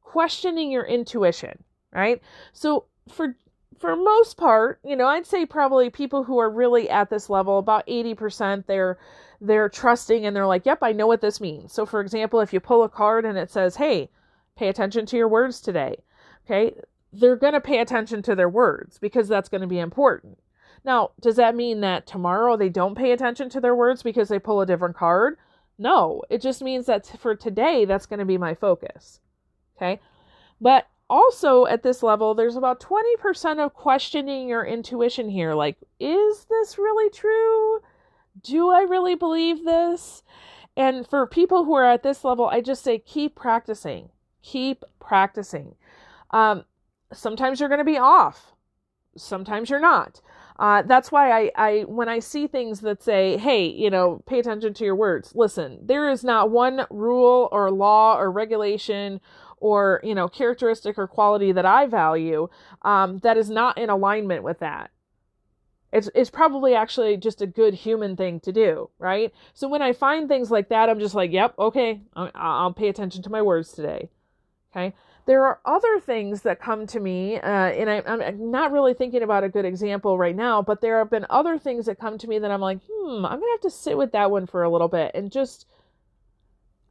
questioning 0.00 0.70
your 0.72 0.84
intuition, 0.84 1.62
right? 1.92 2.20
So 2.52 2.86
for 3.08 3.36
for 3.78 3.96
most 3.96 4.36
part, 4.36 4.78
you 4.84 4.94
know, 4.94 5.06
I'd 5.06 5.26
say 5.26 5.46
probably 5.46 5.88
people 5.88 6.22
who 6.22 6.38
are 6.38 6.50
really 6.50 6.90
at 6.90 7.08
this 7.08 7.30
level, 7.30 7.58
about 7.58 7.86
80%, 7.86 8.66
they're 8.66 8.98
they're 9.40 9.68
trusting 9.68 10.26
and 10.26 10.36
they're 10.36 10.46
like, 10.46 10.66
yep, 10.66 10.78
I 10.82 10.92
know 10.92 11.06
what 11.06 11.20
this 11.20 11.40
means. 11.40 11.72
So, 11.72 11.86
for 11.86 12.00
example, 12.00 12.40
if 12.40 12.52
you 12.52 12.60
pull 12.60 12.82
a 12.82 12.88
card 12.88 13.24
and 13.24 13.38
it 13.38 13.50
says, 13.50 13.76
hey, 13.76 14.10
pay 14.56 14.68
attention 14.68 15.06
to 15.06 15.16
your 15.16 15.28
words 15.28 15.60
today, 15.60 15.96
okay, 16.44 16.74
they're 17.12 17.36
going 17.36 17.54
to 17.54 17.60
pay 17.60 17.80
attention 17.80 18.22
to 18.22 18.34
their 18.34 18.48
words 18.48 18.98
because 18.98 19.28
that's 19.28 19.48
going 19.48 19.62
to 19.62 19.66
be 19.66 19.78
important. 19.78 20.38
Now, 20.84 21.10
does 21.20 21.36
that 21.36 21.56
mean 21.56 21.80
that 21.80 22.06
tomorrow 22.06 22.56
they 22.56 22.68
don't 22.68 22.96
pay 22.96 23.12
attention 23.12 23.50
to 23.50 23.60
their 23.60 23.74
words 23.74 24.02
because 24.02 24.28
they 24.28 24.38
pull 24.38 24.60
a 24.60 24.66
different 24.66 24.96
card? 24.96 25.36
No, 25.78 26.22
it 26.28 26.42
just 26.42 26.62
means 26.62 26.86
that 26.86 27.06
for 27.18 27.34
today, 27.34 27.84
that's 27.84 28.06
going 28.06 28.18
to 28.18 28.24
be 28.24 28.38
my 28.38 28.54
focus. 28.54 29.20
Okay. 29.76 30.00
But 30.60 30.86
also 31.08 31.66
at 31.66 31.82
this 31.82 32.02
level, 32.02 32.34
there's 32.34 32.56
about 32.56 32.80
20% 32.80 33.58
of 33.58 33.74
questioning 33.74 34.48
your 34.48 34.64
intuition 34.64 35.28
here. 35.28 35.54
Like, 35.54 35.76
is 35.98 36.46
this 36.50 36.78
really 36.78 37.10
true? 37.10 37.80
Do 38.42 38.70
I 38.70 38.82
really 38.82 39.14
believe 39.14 39.64
this? 39.64 40.22
And 40.76 41.06
for 41.06 41.26
people 41.26 41.64
who 41.64 41.74
are 41.74 41.84
at 41.84 42.02
this 42.02 42.24
level, 42.24 42.46
I 42.46 42.60
just 42.60 42.82
say 42.82 42.98
keep 42.98 43.34
practicing. 43.34 44.10
Keep 44.42 44.84
practicing. 44.98 45.74
Um, 46.30 46.64
sometimes 47.12 47.60
you're 47.60 47.68
going 47.68 47.78
to 47.78 47.84
be 47.84 47.98
off. 47.98 48.52
Sometimes 49.16 49.68
you're 49.68 49.80
not. 49.80 50.20
Uh, 50.58 50.82
that's 50.82 51.10
why 51.10 51.30
I, 51.32 51.50
I, 51.56 51.80
when 51.82 52.08
I 52.08 52.18
see 52.18 52.46
things 52.46 52.80
that 52.80 53.02
say, 53.02 53.38
hey, 53.38 53.66
you 53.66 53.88
know, 53.90 54.22
pay 54.26 54.38
attention 54.38 54.74
to 54.74 54.84
your 54.84 54.94
words. 54.94 55.32
Listen, 55.34 55.78
there 55.82 56.10
is 56.10 56.22
not 56.22 56.50
one 56.50 56.86
rule 56.90 57.48
or 57.50 57.70
law 57.70 58.16
or 58.16 58.30
regulation 58.30 59.20
or, 59.56 60.00
you 60.04 60.14
know, 60.14 60.28
characteristic 60.28 60.98
or 60.98 61.06
quality 61.06 61.52
that 61.52 61.66
I 61.66 61.86
value 61.86 62.48
um, 62.82 63.18
that 63.20 63.36
is 63.36 63.50
not 63.50 63.78
in 63.78 63.90
alignment 63.90 64.42
with 64.42 64.58
that. 64.60 64.90
It's, 65.92 66.08
it's 66.14 66.30
probably 66.30 66.74
actually 66.74 67.16
just 67.16 67.42
a 67.42 67.46
good 67.46 67.74
human 67.74 68.16
thing 68.16 68.40
to 68.40 68.52
do, 68.52 68.90
right? 68.98 69.32
So 69.54 69.68
when 69.68 69.82
I 69.82 69.92
find 69.92 70.28
things 70.28 70.50
like 70.50 70.68
that, 70.68 70.88
I'm 70.88 71.00
just 71.00 71.14
like, 71.14 71.32
yep, 71.32 71.54
okay, 71.58 72.00
I'll, 72.14 72.30
I'll 72.34 72.72
pay 72.72 72.88
attention 72.88 73.22
to 73.22 73.30
my 73.30 73.42
words 73.42 73.72
today. 73.72 74.08
Okay. 74.70 74.94
There 75.26 75.44
are 75.44 75.60
other 75.64 76.00
things 76.00 76.42
that 76.42 76.60
come 76.60 76.86
to 76.88 77.00
me, 77.00 77.36
uh, 77.36 77.40
and 77.42 77.90
I, 77.90 78.02
I'm 78.06 78.50
not 78.50 78.72
really 78.72 78.94
thinking 78.94 79.22
about 79.22 79.44
a 79.44 79.48
good 79.48 79.64
example 79.64 80.16
right 80.16 80.34
now, 80.34 80.62
but 80.62 80.80
there 80.80 80.98
have 80.98 81.10
been 81.10 81.26
other 81.28 81.58
things 81.58 81.86
that 81.86 81.98
come 81.98 82.18
to 82.18 82.28
me 82.28 82.38
that 82.38 82.50
I'm 82.50 82.60
like, 82.60 82.78
hmm, 82.90 83.24
I'm 83.26 83.38
going 83.38 83.42
to 83.42 83.52
have 83.52 83.60
to 83.62 83.70
sit 83.70 83.98
with 83.98 84.12
that 84.12 84.30
one 84.30 84.46
for 84.46 84.62
a 84.62 84.70
little 84.70 84.88
bit 84.88 85.12
and 85.14 85.30
just 85.30 85.66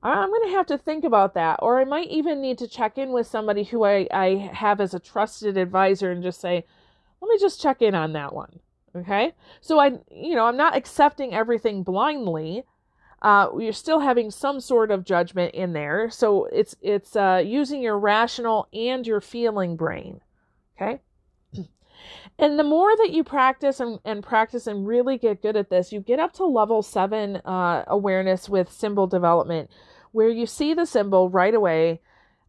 I'm 0.02 0.30
going 0.30 0.50
to 0.50 0.56
have 0.56 0.68
to 0.68 0.78
think 0.78 1.04
about 1.04 1.34
that. 1.34 1.60
Or 1.62 1.80
I 1.80 1.84
might 1.84 2.10
even 2.10 2.42
need 2.42 2.58
to 2.60 2.68
check 2.68 2.98
in 2.98 3.12
with 3.12 3.28
somebody 3.28 3.64
who 3.64 3.84
I, 3.84 4.08
I 4.12 4.50
have 4.54 4.80
as 4.80 4.94
a 4.94 5.00
trusted 5.00 5.58
advisor 5.58 6.12
and 6.12 6.24
just 6.24 6.40
say, 6.40 6.66
let 7.22 7.30
me 7.30 7.38
just 7.40 7.62
check 7.62 7.82
in 7.82 7.96
on 7.96 8.14
that 8.14 8.34
one. 8.34 8.60
Okay. 8.96 9.34
So 9.62 9.80
I, 9.80 10.00
you 10.10 10.36
know, 10.36 10.46
I'm 10.46 10.58
not 10.58 10.76
accepting 10.76 11.34
everything 11.34 11.84
blindly. 11.84 12.64
Uh, 13.22 13.50
you're 13.58 13.74
still 13.74 14.00
having 14.00 14.32
some 14.32 14.60
sort 14.60 14.92
of 14.92 15.04
judgment 15.04 15.54
in 15.54 15.74
there. 15.74 16.10
So 16.10 16.46
it's, 16.46 16.76
it's, 16.82 17.16
uh, 17.16 17.44
using 17.46 17.82
your 17.82 18.00
rational 18.00 18.68
and 18.74 19.06
your 19.06 19.22
feeling 19.22 19.76
brain. 19.76 20.22
Okay. 20.80 21.02
And 22.38 22.58
the 22.58 22.64
more 22.64 22.96
that 22.96 23.12
you 23.12 23.26
practice 23.26 23.82
and, 23.82 24.00
and 24.06 24.24
practice 24.24 24.66
and 24.66 24.88
really 24.88 25.18
get 25.18 25.42
good 25.42 25.58
at 25.58 25.70
this, 25.70 25.92
you 25.92 26.00
get 26.00 26.20
up 26.20 26.32
to 26.34 26.46
level 26.46 26.82
seven 26.82 27.36
uh, 27.38 27.84
awareness 27.88 28.48
with 28.48 28.72
symbol 28.72 29.08
development, 29.08 29.70
where 30.14 30.30
you 30.30 30.46
see 30.46 30.74
the 30.74 30.86
symbol 30.86 31.30
right 31.30 31.54
away. 31.54 32.00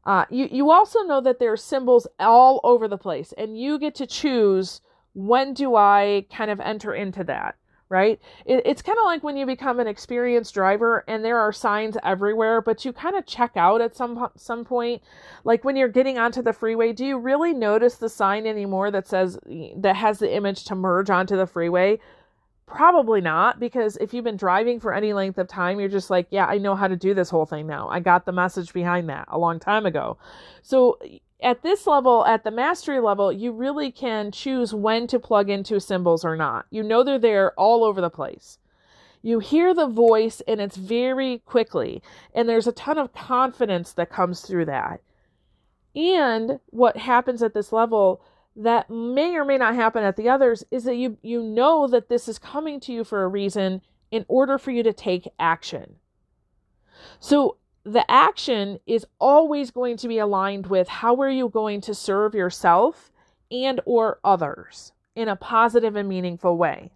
Uh, 0.07 0.26
you, 0.31 0.48
you 0.50 0.70
also 0.70 1.00
know 1.03 1.20
that 1.20 1.40
there 1.40 1.53
are 1.53 1.57
symbols 1.57 2.07
all 2.20 2.61
over 2.62 2.87
the 2.87 2.96
place, 2.96 3.35
and 3.37 3.59
you 3.61 3.81
get 3.81 3.96
to 3.96 4.07
choose 4.07 4.81
when 5.14 5.54
do 5.54 5.76
I 5.76 6.26
kind 6.32 6.50
of 6.50 6.60
enter 6.60 6.94
into 6.94 7.24
that 7.24 7.56
right? 7.90 8.20
It, 8.46 8.62
it's 8.64 8.82
kind 8.82 8.96
of 8.96 9.04
like 9.04 9.22
when 9.22 9.36
you 9.36 9.44
become 9.44 9.80
an 9.80 9.88
experienced 9.88 10.54
driver 10.54 11.04
and 11.08 11.22
there 11.24 11.38
are 11.38 11.52
signs 11.52 11.98
everywhere, 12.02 12.62
but 12.62 12.84
you 12.84 12.92
kind 12.92 13.16
of 13.16 13.26
check 13.26 13.50
out 13.56 13.82
at 13.82 13.94
some 13.94 14.28
some 14.36 14.64
point. 14.64 15.02
Like 15.44 15.64
when 15.64 15.76
you're 15.76 15.88
getting 15.88 16.16
onto 16.16 16.40
the 16.40 16.54
freeway, 16.54 16.92
do 16.92 17.04
you 17.04 17.18
really 17.18 17.52
notice 17.52 17.96
the 17.96 18.08
sign 18.08 18.46
anymore 18.46 18.90
that 18.92 19.08
says 19.08 19.38
that 19.76 19.96
has 19.96 20.20
the 20.20 20.32
image 20.32 20.64
to 20.66 20.74
merge 20.74 21.10
onto 21.10 21.36
the 21.36 21.46
freeway? 21.46 21.98
Probably 22.64 23.20
not, 23.20 23.58
because 23.58 23.96
if 23.96 24.14
you've 24.14 24.22
been 24.22 24.36
driving 24.36 24.78
for 24.78 24.94
any 24.94 25.12
length 25.12 25.38
of 25.38 25.48
time, 25.48 25.80
you're 25.80 25.88
just 25.88 26.08
like, 26.08 26.28
yeah, 26.30 26.46
I 26.46 26.58
know 26.58 26.76
how 26.76 26.86
to 26.86 26.94
do 26.94 27.14
this 27.14 27.28
whole 27.28 27.44
thing 27.44 27.66
now. 27.66 27.88
I 27.88 27.98
got 27.98 28.24
the 28.24 28.32
message 28.32 28.72
behind 28.72 29.08
that 29.08 29.24
a 29.26 29.36
long 29.36 29.58
time 29.58 29.84
ago. 29.86 30.18
So 30.62 30.96
at 31.42 31.62
this 31.62 31.87
level, 31.87 32.24
at 32.26 32.44
the 32.44 32.50
mastery 32.50 33.00
level, 33.00 33.33
you 33.33 33.53
really 33.53 33.90
can 33.90 34.31
choose 34.31 34.74
when 34.74 35.07
to 35.09 35.18
plug 35.18 35.48
into 35.50 35.81
symbols 35.81 36.24
or 36.24 36.37
not. 36.37 36.66
You 36.70 36.83
know 36.83 37.03
they're 37.03 37.18
there 37.18 37.53
all 37.59 37.85
over 37.85 38.00
the 38.00 38.11
place. 38.11 38.59
You 39.22 39.38
hear 39.38 39.74
the 39.74 39.87
voice 39.87 40.40
and 40.48 40.61
it's 40.61 40.76
very 40.76 41.38
quickly, 41.44 42.03
and 42.35 42.48
there's 42.48 42.66
a 42.66 42.72
ton 42.72 42.98
of 42.98 43.12
confidence 43.12 43.92
that 43.92 44.11
comes 44.11 44.40
through 44.40 44.66
that. 44.66 45.03
And 45.94 46.61
what 46.66 46.96
happens 46.96 47.42
at 47.42 47.55
this 47.55 47.72
level 47.72 48.22
that 48.57 48.90
may 48.90 49.37
or 49.37 49.44
may 49.44 49.59
not 49.59 49.74
happen 49.74 50.05
at 50.05 50.16
the 50.16 50.29
others 50.29 50.64
is 50.70 50.85
that 50.85 50.96
you 50.96 51.16
you 51.22 51.42
know 51.42 51.87
that 51.87 52.09
this 52.09 52.29
is 52.29 52.38
coming 52.38 52.81
to 52.81 52.92
you 52.92 53.05
for 53.05 53.22
a 53.22 53.29
reason 53.29 53.83
in 54.11 54.24
order 54.29 54.59
for 54.59 54.70
you 54.70 54.83
to 54.83 54.92
take 54.92 55.29
action. 55.38 55.96
So 57.18 57.57
the 57.84 58.08
action 58.10 58.78
is 58.86 59.06
always 59.18 59.70
going 59.70 59.96
to 59.98 60.08
be 60.08 60.18
aligned 60.18 60.66
with 60.66 60.88
how 60.88 61.16
are 61.22 61.30
you 61.30 61.48
going 61.48 61.80
to 61.82 61.94
serve 61.94 62.34
yourself 62.34 63.10
and 63.50 63.80
or 63.84 64.20
others 64.22 64.92
in 65.14 65.28
a 65.28 65.36
positive 65.36 65.96
and 65.96 66.08
meaningful 66.08 66.56
way. 66.56 66.92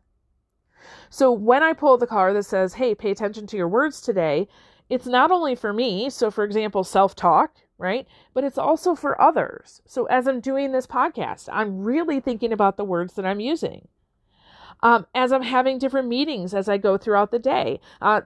So 1.08 1.32
when 1.32 1.62
I 1.62 1.72
pull 1.72 1.96
the 1.96 2.06
card 2.06 2.36
that 2.36 2.44
says, 2.44 2.74
"Hey, 2.74 2.94
pay 2.94 3.10
attention 3.10 3.46
to 3.48 3.56
your 3.56 3.68
words 3.68 4.00
today," 4.00 4.48
it's 4.88 5.06
not 5.06 5.30
only 5.30 5.54
for 5.54 5.72
me, 5.72 6.10
so 6.10 6.30
for 6.30 6.44
example, 6.44 6.84
self-talk, 6.84 7.56
right? 7.78 8.06
But 8.34 8.44
it's 8.44 8.58
also 8.58 8.94
for 8.94 9.20
others. 9.20 9.80
So 9.86 10.04
as 10.06 10.28
I'm 10.28 10.40
doing 10.40 10.72
this 10.72 10.86
podcast, 10.86 11.48
I'm 11.50 11.82
really 11.82 12.20
thinking 12.20 12.52
about 12.52 12.76
the 12.76 12.84
words 12.84 13.14
that 13.14 13.24
I'm 13.24 13.40
using. 13.40 13.88
Um, 14.82 15.06
as 15.14 15.32
I'm 15.32 15.42
having 15.42 15.78
different 15.78 16.08
meetings 16.08 16.52
as 16.52 16.68
I 16.68 16.76
go 16.76 16.98
throughout 16.98 17.30
the 17.30 17.38
day. 17.38 17.80
Uh, 18.02 18.20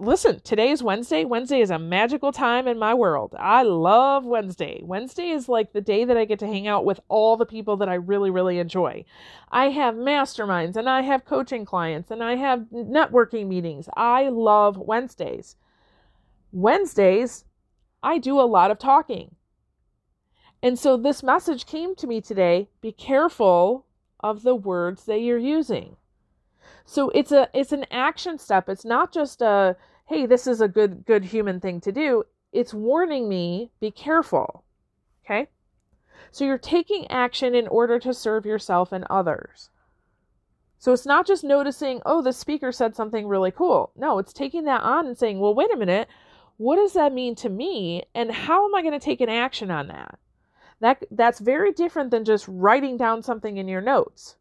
listen, 0.00 0.40
today 0.40 0.70
is 0.70 0.82
Wednesday. 0.82 1.24
Wednesday 1.24 1.60
is 1.60 1.70
a 1.70 1.78
magical 1.78 2.32
time 2.32 2.66
in 2.66 2.78
my 2.78 2.94
world. 2.94 3.34
I 3.38 3.62
love 3.62 4.24
Wednesday. 4.24 4.80
Wednesday 4.82 5.30
is 5.30 5.48
like 5.48 5.72
the 5.72 5.80
day 5.80 6.04
that 6.04 6.16
I 6.16 6.24
get 6.24 6.38
to 6.40 6.46
hang 6.46 6.66
out 6.66 6.84
with 6.84 7.00
all 7.08 7.36
the 7.36 7.46
people 7.46 7.76
that 7.76 7.88
I 7.88 7.94
really, 7.94 8.30
really 8.30 8.58
enjoy. 8.58 9.04
I 9.50 9.66
have 9.66 9.94
masterminds 9.94 10.76
and 10.76 10.88
I 10.88 11.02
have 11.02 11.24
coaching 11.24 11.64
clients 11.64 12.10
and 12.10 12.22
I 12.22 12.36
have 12.36 12.66
networking 12.72 13.46
meetings. 13.46 13.88
I 13.96 14.28
love 14.28 14.76
Wednesdays. 14.76 15.56
Wednesdays, 16.52 17.44
I 18.02 18.18
do 18.18 18.40
a 18.40 18.42
lot 18.42 18.70
of 18.70 18.78
talking. 18.78 19.36
And 20.62 20.78
so 20.78 20.96
this 20.96 21.22
message 21.22 21.66
came 21.66 21.94
to 21.96 22.06
me 22.06 22.20
today 22.20 22.68
be 22.80 22.92
careful 22.92 23.86
of 24.20 24.42
the 24.42 24.54
words 24.54 25.04
that 25.04 25.20
you're 25.20 25.38
using. 25.38 25.96
So 26.84 27.10
it's 27.10 27.32
a 27.32 27.48
it's 27.54 27.72
an 27.72 27.86
action 27.90 28.38
step. 28.38 28.68
It's 28.68 28.84
not 28.84 29.12
just 29.12 29.40
a 29.40 29.76
hey, 30.10 30.26
this 30.26 30.48
is 30.48 30.60
a 30.60 30.66
good 30.66 31.06
good 31.06 31.24
human 31.24 31.60
thing 31.60 31.80
to 31.80 31.92
do. 31.92 32.24
It's 32.52 32.74
warning 32.74 33.28
me, 33.28 33.70
be 33.80 33.92
careful. 33.92 34.64
Okay? 35.24 35.46
So 36.32 36.44
you're 36.44 36.58
taking 36.58 37.08
action 37.08 37.54
in 37.54 37.68
order 37.68 38.00
to 38.00 38.12
serve 38.12 38.44
yourself 38.44 38.90
and 38.90 39.04
others. 39.08 39.70
So 40.80 40.92
it's 40.92 41.06
not 41.06 41.28
just 41.28 41.44
noticing, 41.44 42.00
oh, 42.04 42.22
the 42.22 42.32
speaker 42.32 42.72
said 42.72 42.96
something 42.96 43.28
really 43.28 43.52
cool. 43.52 43.92
No, 43.94 44.18
it's 44.18 44.32
taking 44.32 44.64
that 44.64 44.82
on 44.82 45.06
and 45.06 45.16
saying, 45.16 45.38
well, 45.38 45.54
wait 45.54 45.72
a 45.72 45.76
minute, 45.76 46.08
what 46.56 46.76
does 46.76 46.94
that 46.94 47.12
mean 47.12 47.36
to 47.36 47.48
me 47.48 48.02
and 48.12 48.32
how 48.32 48.64
am 48.64 48.74
I 48.74 48.82
going 48.82 48.98
to 48.98 49.04
take 49.04 49.20
an 49.20 49.28
action 49.28 49.70
on 49.70 49.86
that? 49.88 50.18
That 50.80 51.04
that's 51.12 51.38
very 51.38 51.72
different 51.72 52.10
than 52.10 52.24
just 52.24 52.48
writing 52.48 52.96
down 52.96 53.22
something 53.22 53.58
in 53.58 53.68
your 53.68 53.80
notes. 53.80 54.34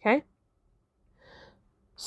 Okay? 0.00 0.24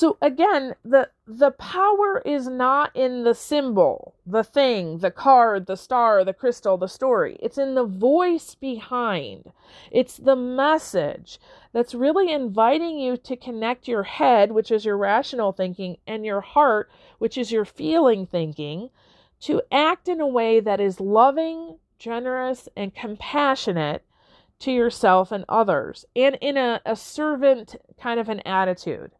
So 0.02 0.18
again, 0.20 0.74
the 0.84 1.10
the 1.28 1.52
power 1.52 2.20
is 2.26 2.48
not 2.48 2.90
in 2.96 3.22
the 3.22 3.36
symbol, 3.36 4.16
the 4.26 4.42
thing, 4.42 4.98
the 4.98 5.12
card, 5.12 5.66
the 5.66 5.76
star, 5.76 6.24
the 6.24 6.32
crystal, 6.32 6.76
the 6.76 6.88
story. 6.88 7.36
It's 7.38 7.56
in 7.56 7.76
the 7.76 7.84
voice 7.84 8.56
behind. 8.56 9.52
It's 9.92 10.16
the 10.16 10.34
message 10.34 11.38
that's 11.72 11.94
really 11.94 12.32
inviting 12.32 12.98
you 12.98 13.16
to 13.18 13.36
connect 13.36 13.86
your 13.86 14.02
head, 14.02 14.50
which 14.50 14.72
is 14.72 14.84
your 14.84 14.96
rational 14.96 15.52
thinking, 15.52 15.98
and 16.04 16.26
your 16.26 16.40
heart, 16.40 16.90
which 17.18 17.38
is 17.38 17.52
your 17.52 17.64
feeling 17.64 18.26
thinking, 18.26 18.90
to 19.42 19.62
act 19.70 20.08
in 20.08 20.20
a 20.20 20.26
way 20.26 20.58
that 20.58 20.80
is 20.80 20.98
loving, 20.98 21.78
generous, 22.00 22.68
and 22.76 22.92
compassionate 22.92 24.02
to 24.58 24.72
yourself 24.72 25.30
and 25.30 25.44
others, 25.48 26.04
and 26.16 26.36
in 26.40 26.56
a, 26.56 26.80
a 26.84 26.96
servant 26.96 27.76
kind 28.00 28.18
of 28.18 28.28
an 28.28 28.40
attitude. 28.40 29.12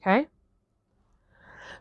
Okay? 0.00 0.26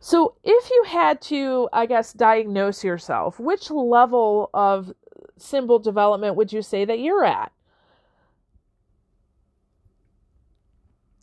So, 0.02 0.36
if 0.44 0.70
you 0.70 0.84
had 0.88 1.22
to, 1.24 1.68
I 1.74 1.86
guess, 1.86 2.14
diagnose 2.14 2.84
yourself, 2.84 3.40
which 3.40 3.70
level 3.70 4.50
of 4.54 4.94
symbol 5.38 5.80
development 5.80 6.36
would 6.36 6.54
you 6.54 6.62
say 6.62 6.86
that 6.86 7.00
you're 7.00 7.26
at? 7.26 7.52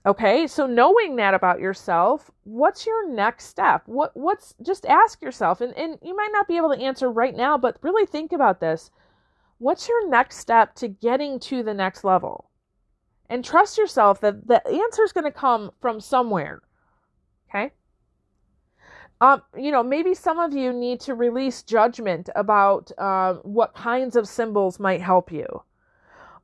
Okay, 0.07 0.47
so 0.47 0.67
knowing 0.67 1.17
that 1.17 1.35
about 1.35 1.59
yourself, 1.59 2.31
what's 2.45 2.87
your 2.87 3.09
next 3.09 3.47
step? 3.47 3.83
What 3.87 4.17
what's 4.17 4.55
just 4.63 4.87
ask 4.87 5.21
yourself, 5.21 5.61
and, 5.61 5.77
and 5.77 5.99
you 6.01 6.15
might 6.15 6.31
not 6.33 6.47
be 6.47 6.57
able 6.57 6.73
to 6.73 6.81
answer 6.81 7.11
right 7.11 7.35
now, 7.35 7.59
but 7.59 7.79
really 7.83 8.07
think 8.07 8.33
about 8.33 8.61
this. 8.61 8.93
What's 9.59 9.89
your 9.89 10.09
next 10.09 10.37
step 10.37 10.75
to 10.77 10.87
getting 10.87 11.41
to 11.41 11.65
the 11.65 11.75
next 11.75 12.05
level? 12.05 12.51
And 13.29 13.45
trust 13.45 13.79
yourself 13.79 14.21
that 14.21 14.47
the 14.47 14.65
answer 14.65 15.03
is 15.03 15.13
going 15.13 15.25
to 15.25 15.33
come 15.33 15.73
from 15.81 15.99
somewhere. 16.01 16.63
Um, 19.21 19.43
you 19.57 19.71
know, 19.71 19.83
maybe 19.83 20.15
some 20.15 20.39
of 20.39 20.53
you 20.53 20.73
need 20.73 21.01
to 21.01 21.15
release 21.15 21.63
judgment 21.63 22.29
about 22.37 22.93
uh, 22.99 23.35
what 23.43 23.75
kinds 23.75 24.15
of 24.15 24.29
symbols 24.29 24.79
might 24.79 25.01
help 25.01 25.33
you, 25.33 25.63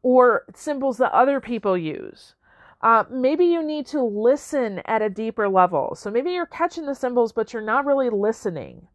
or 0.02 0.44
symbols 0.54 0.96
that 0.98 1.12
other 1.12 1.38
people 1.40 1.76
use. 1.76 2.34
Uh, 2.80 3.04
maybe 3.10 3.44
you 3.44 3.62
need 3.62 3.86
to 3.86 4.02
listen 4.02 4.80
at 4.86 5.02
a 5.02 5.10
deeper 5.10 5.48
level. 5.48 5.94
So 5.94 6.10
maybe 6.10 6.32
you're 6.32 6.46
catching 6.46 6.86
the 6.86 6.94
symbols, 6.94 7.30
but 7.32 7.52
you're 7.52 7.62
not 7.62 7.86
really 7.86 8.10
listening. 8.10 8.88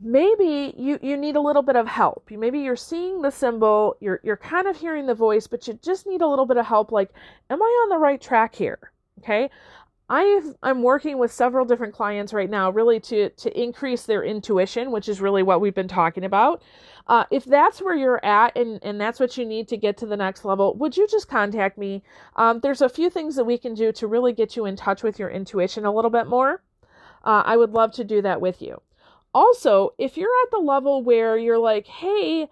Maybe 0.00 0.74
you, 0.76 0.98
you 1.02 1.16
need 1.16 1.36
a 1.36 1.40
little 1.40 1.62
bit 1.62 1.76
of 1.76 1.86
help. 1.86 2.28
Maybe 2.30 2.60
you're 2.60 2.76
seeing 2.76 3.20
the 3.20 3.30
symbol, 3.30 3.96
you're 4.00 4.20
you're 4.22 4.36
kind 4.36 4.66
of 4.66 4.76
hearing 4.76 5.06
the 5.06 5.14
voice, 5.14 5.46
but 5.46 5.66
you 5.66 5.74
just 5.82 6.06
need 6.06 6.22
a 6.22 6.28
little 6.28 6.46
bit 6.46 6.56
of 6.56 6.66
help. 6.66 6.92
Like, 6.92 7.10
am 7.50 7.62
I 7.62 7.80
on 7.84 7.88
the 7.90 7.98
right 7.98 8.20
track 8.20 8.54
here? 8.54 8.92
Okay. 9.20 9.50
I 10.08 10.52
am 10.62 10.82
working 10.82 11.18
with 11.18 11.32
several 11.32 11.64
different 11.64 11.94
clients 11.94 12.32
right 12.32 12.50
now, 12.50 12.70
really 12.70 13.00
to 13.00 13.30
to 13.30 13.60
increase 13.60 14.04
their 14.04 14.22
intuition, 14.22 14.90
which 14.90 15.08
is 15.08 15.20
really 15.20 15.42
what 15.42 15.60
we've 15.60 15.74
been 15.74 15.88
talking 15.88 16.24
about. 16.24 16.62
Uh, 17.06 17.24
if 17.30 17.44
that's 17.44 17.82
where 17.82 17.94
you're 17.94 18.24
at 18.24 18.56
and, 18.56 18.78
and 18.82 19.00
that's 19.00 19.20
what 19.20 19.36
you 19.36 19.44
need 19.44 19.68
to 19.68 19.76
get 19.76 19.96
to 19.98 20.06
the 20.06 20.16
next 20.16 20.44
level, 20.44 20.74
would 20.74 20.96
you 20.96 21.06
just 21.06 21.28
contact 21.28 21.76
me? 21.76 22.02
Um, 22.36 22.60
there's 22.60 22.80
a 22.80 22.88
few 22.88 23.10
things 23.10 23.36
that 23.36 23.44
we 23.44 23.58
can 23.58 23.74
do 23.74 23.92
to 23.92 24.06
really 24.06 24.32
get 24.32 24.56
you 24.56 24.64
in 24.64 24.74
touch 24.74 25.02
with 25.02 25.18
your 25.18 25.28
intuition 25.28 25.84
a 25.84 25.92
little 25.92 26.10
bit 26.10 26.26
more. 26.26 26.62
Uh, 27.22 27.42
I 27.44 27.56
would 27.56 27.72
love 27.72 27.92
to 27.92 28.04
do 28.04 28.22
that 28.22 28.40
with 28.40 28.62
you. 28.62 28.80
Also, 29.34 29.92
if 29.98 30.16
you're 30.16 30.30
at 30.44 30.50
the 30.50 30.58
level 30.58 31.02
where 31.02 31.36
you're 31.36 31.58
like, 31.58 31.86
hey, 31.86 32.48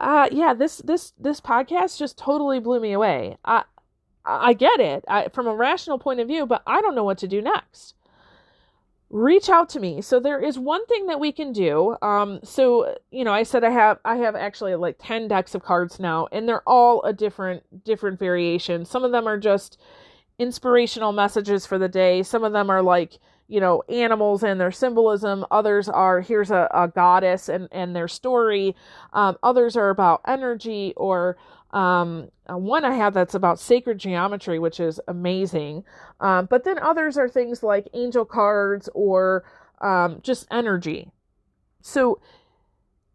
uh, 0.00 0.28
yeah, 0.30 0.52
this 0.52 0.78
this 0.78 1.12
this 1.18 1.40
podcast 1.40 1.98
just 1.98 2.18
totally 2.18 2.60
blew 2.60 2.80
me 2.80 2.92
away. 2.92 3.38
I 3.44 3.64
I 4.26 4.52
get 4.52 4.80
it 4.80 5.04
I, 5.08 5.28
from 5.28 5.46
a 5.46 5.54
rational 5.54 5.98
point 5.98 6.20
of 6.20 6.28
view, 6.28 6.46
but 6.46 6.62
I 6.66 6.80
don't 6.80 6.94
know 6.94 7.04
what 7.04 7.18
to 7.18 7.28
do 7.28 7.40
next 7.40 7.94
reach 9.10 9.48
out 9.48 9.68
to 9.70 9.80
me. 9.80 10.02
So 10.02 10.18
there 10.18 10.40
is 10.40 10.58
one 10.58 10.84
thing 10.86 11.06
that 11.06 11.20
we 11.20 11.32
can 11.32 11.52
do. 11.52 11.96
Um, 12.02 12.40
so 12.42 12.96
you 13.10 13.24
know, 13.24 13.32
I 13.32 13.42
said 13.42 13.64
I 13.64 13.70
have 13.70 13.98
I 14.04 14.16
have 14.16 14.34
actually 14.34 14.74
like 14.74 14.96
ten 14.98 15.28
decks 15.28 15.54
of 15.54 15.62
cards 15.62 16.00
now, 16.00 16.28
and 16.32 16.48
they're 16.48 16.68
all 16.68 17.02
a 17.02 17.12
different 17.12 17.84
different 17.84 18.18
variation. 18.18 18.84
Some 18.84 19.04
of 19.04 19.12
them 19.12 19.26
are 19.26 19.38
just 19.38 19.78
inspirational 20.38 21.12
messages 21.12 21.66
for 21.66 21.78
the 21.78 21.88
day. 21.88 22.22
Some 22.22 22.44
of 22.44 22.52
them 22.52 22.70
are 22.70 22.82
like 22.82 23.18
you 23.48 23.60
know 23.60 23.82
animals 23.88 24.42
and 24.42 24.60
their 24.60 24.72
symbolism. 24.72 25.46
Others 25.50 25.88
are 25.88 26.20
here's 26.20 26.50
a, 26.50 26.68
a 26.72 26.88
goddess 26.88 27.48
and 27.48 27.68
and 27.72 27.94
their 27.94 28.08
story. 28.08 28.74
Um, 29.12 29.36
others 29.42 29.76
are 29.76 29.90
about 29.90 30.22
energy 30.26 30.94
or 30.96 31.36
um, 31.70 32.30
uh, 32.50 32.56
one 32.56 32.84
I 32.84 32.94
have 32.94 33.14
that's 33.14 33.34
about 33.34 33.58
sacred 33.58 33.98
geometry, 33.98 34.58
which 34.58 34.80
is 34.80 35.00
amazing. 35.08 35.84
Um, 36.20 36.46
but 36.46 36.64
then 36.64 36.78
others 36.78 37.18
are 37.18 37.28
things 37.28 37.62
like 37.62 37.88
angel 37.94 38.24
cards 38.24 38.88
or 38.94 39.44
um, 39.80 40.20
just 40.22 40.46
energy. 40.50 41.10
So 41.80 42.20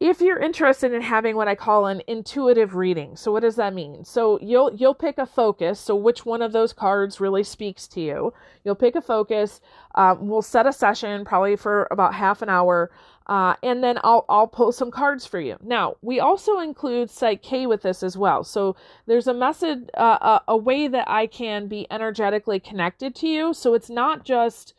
if 0.02 0.20
you're 0.20 0.40
interested 0.40 0.94
in 0.94 1.02
having 1.04 1.36
what 1.36 1.48
I 1.48 1.54
call 1.54 1.86
an 1.86 2.02
intuitive 2.08 2.74
reading, 2.74 3.16
so 3.16 3.32
what 3.32 3.42
does 3.42 3.56
that 3.58 3.76
mean? 3.76 4.04
So 4.04 4.40
you'll 4.42 4.74
you'll 4.74 4.96
pick 4.96 5.20
a 5.20 5.28
focus. 5.28 5.80
So 5.80 5.96
which 5.96 6.26
one 6.26 6.42
of 6.42 6.54
those 6.54 6.74
cards 6.74 7.20
really 7.22 7.44
speaks 7.44 7.88
to 7.90 8.02
you? 8.02 8.34
You'll 8.64 8.74
pick 8.74 8.96
a 8.96 9.02
focus. 9.02 9.62
Um, 9.94 10.28
we'll 10.28 10.42
set 10.42 10.66
a 10.66 10.74
session 10.74 11.24
probably 11.24 11.56
for 11.56 11.88
about 11.92 12.16
half 12.16 12.42
an 12.42 12.50
hour. 12.50 12.92
Uh, 13.28 13.56
and 13.62 13.84
then 13.84 13.98
I'll 14.04 14.26
I'll 14.28 14.48
pull 14.48 14.72
some 14.72 14.92
cards 14.92 15.26
for 15.26 15.40
you. 15.40 15.58
Now 15.62 15.96
we 16.02 16.20
also 16.20 16.60
include 16.60 17.10
Psych-K 17.10 17.68
with 17.68 17.84
this 17.84 18.04
as 18.04 18.18
well. 18.18 18.44
So 18.44 18.76
there's 19.06 19.28
a 19.28 19.34
method, 19.34 19.92
uh, 19.96 20.40
a, 20.48 20.52
a 20.54 20.58
way 20.58 20.88
that 20.88 21.08
I 21.10 21.28
can 21.28 21.68
be 21.68 21.88
energetically 21.92 22.60
connected 22.60 23.16
to 23.16 23.28
you. 23.28 23.54
So 23.54 23.74
it's 23.74 23.90
not 23.90 24.26
just 24.26 24.74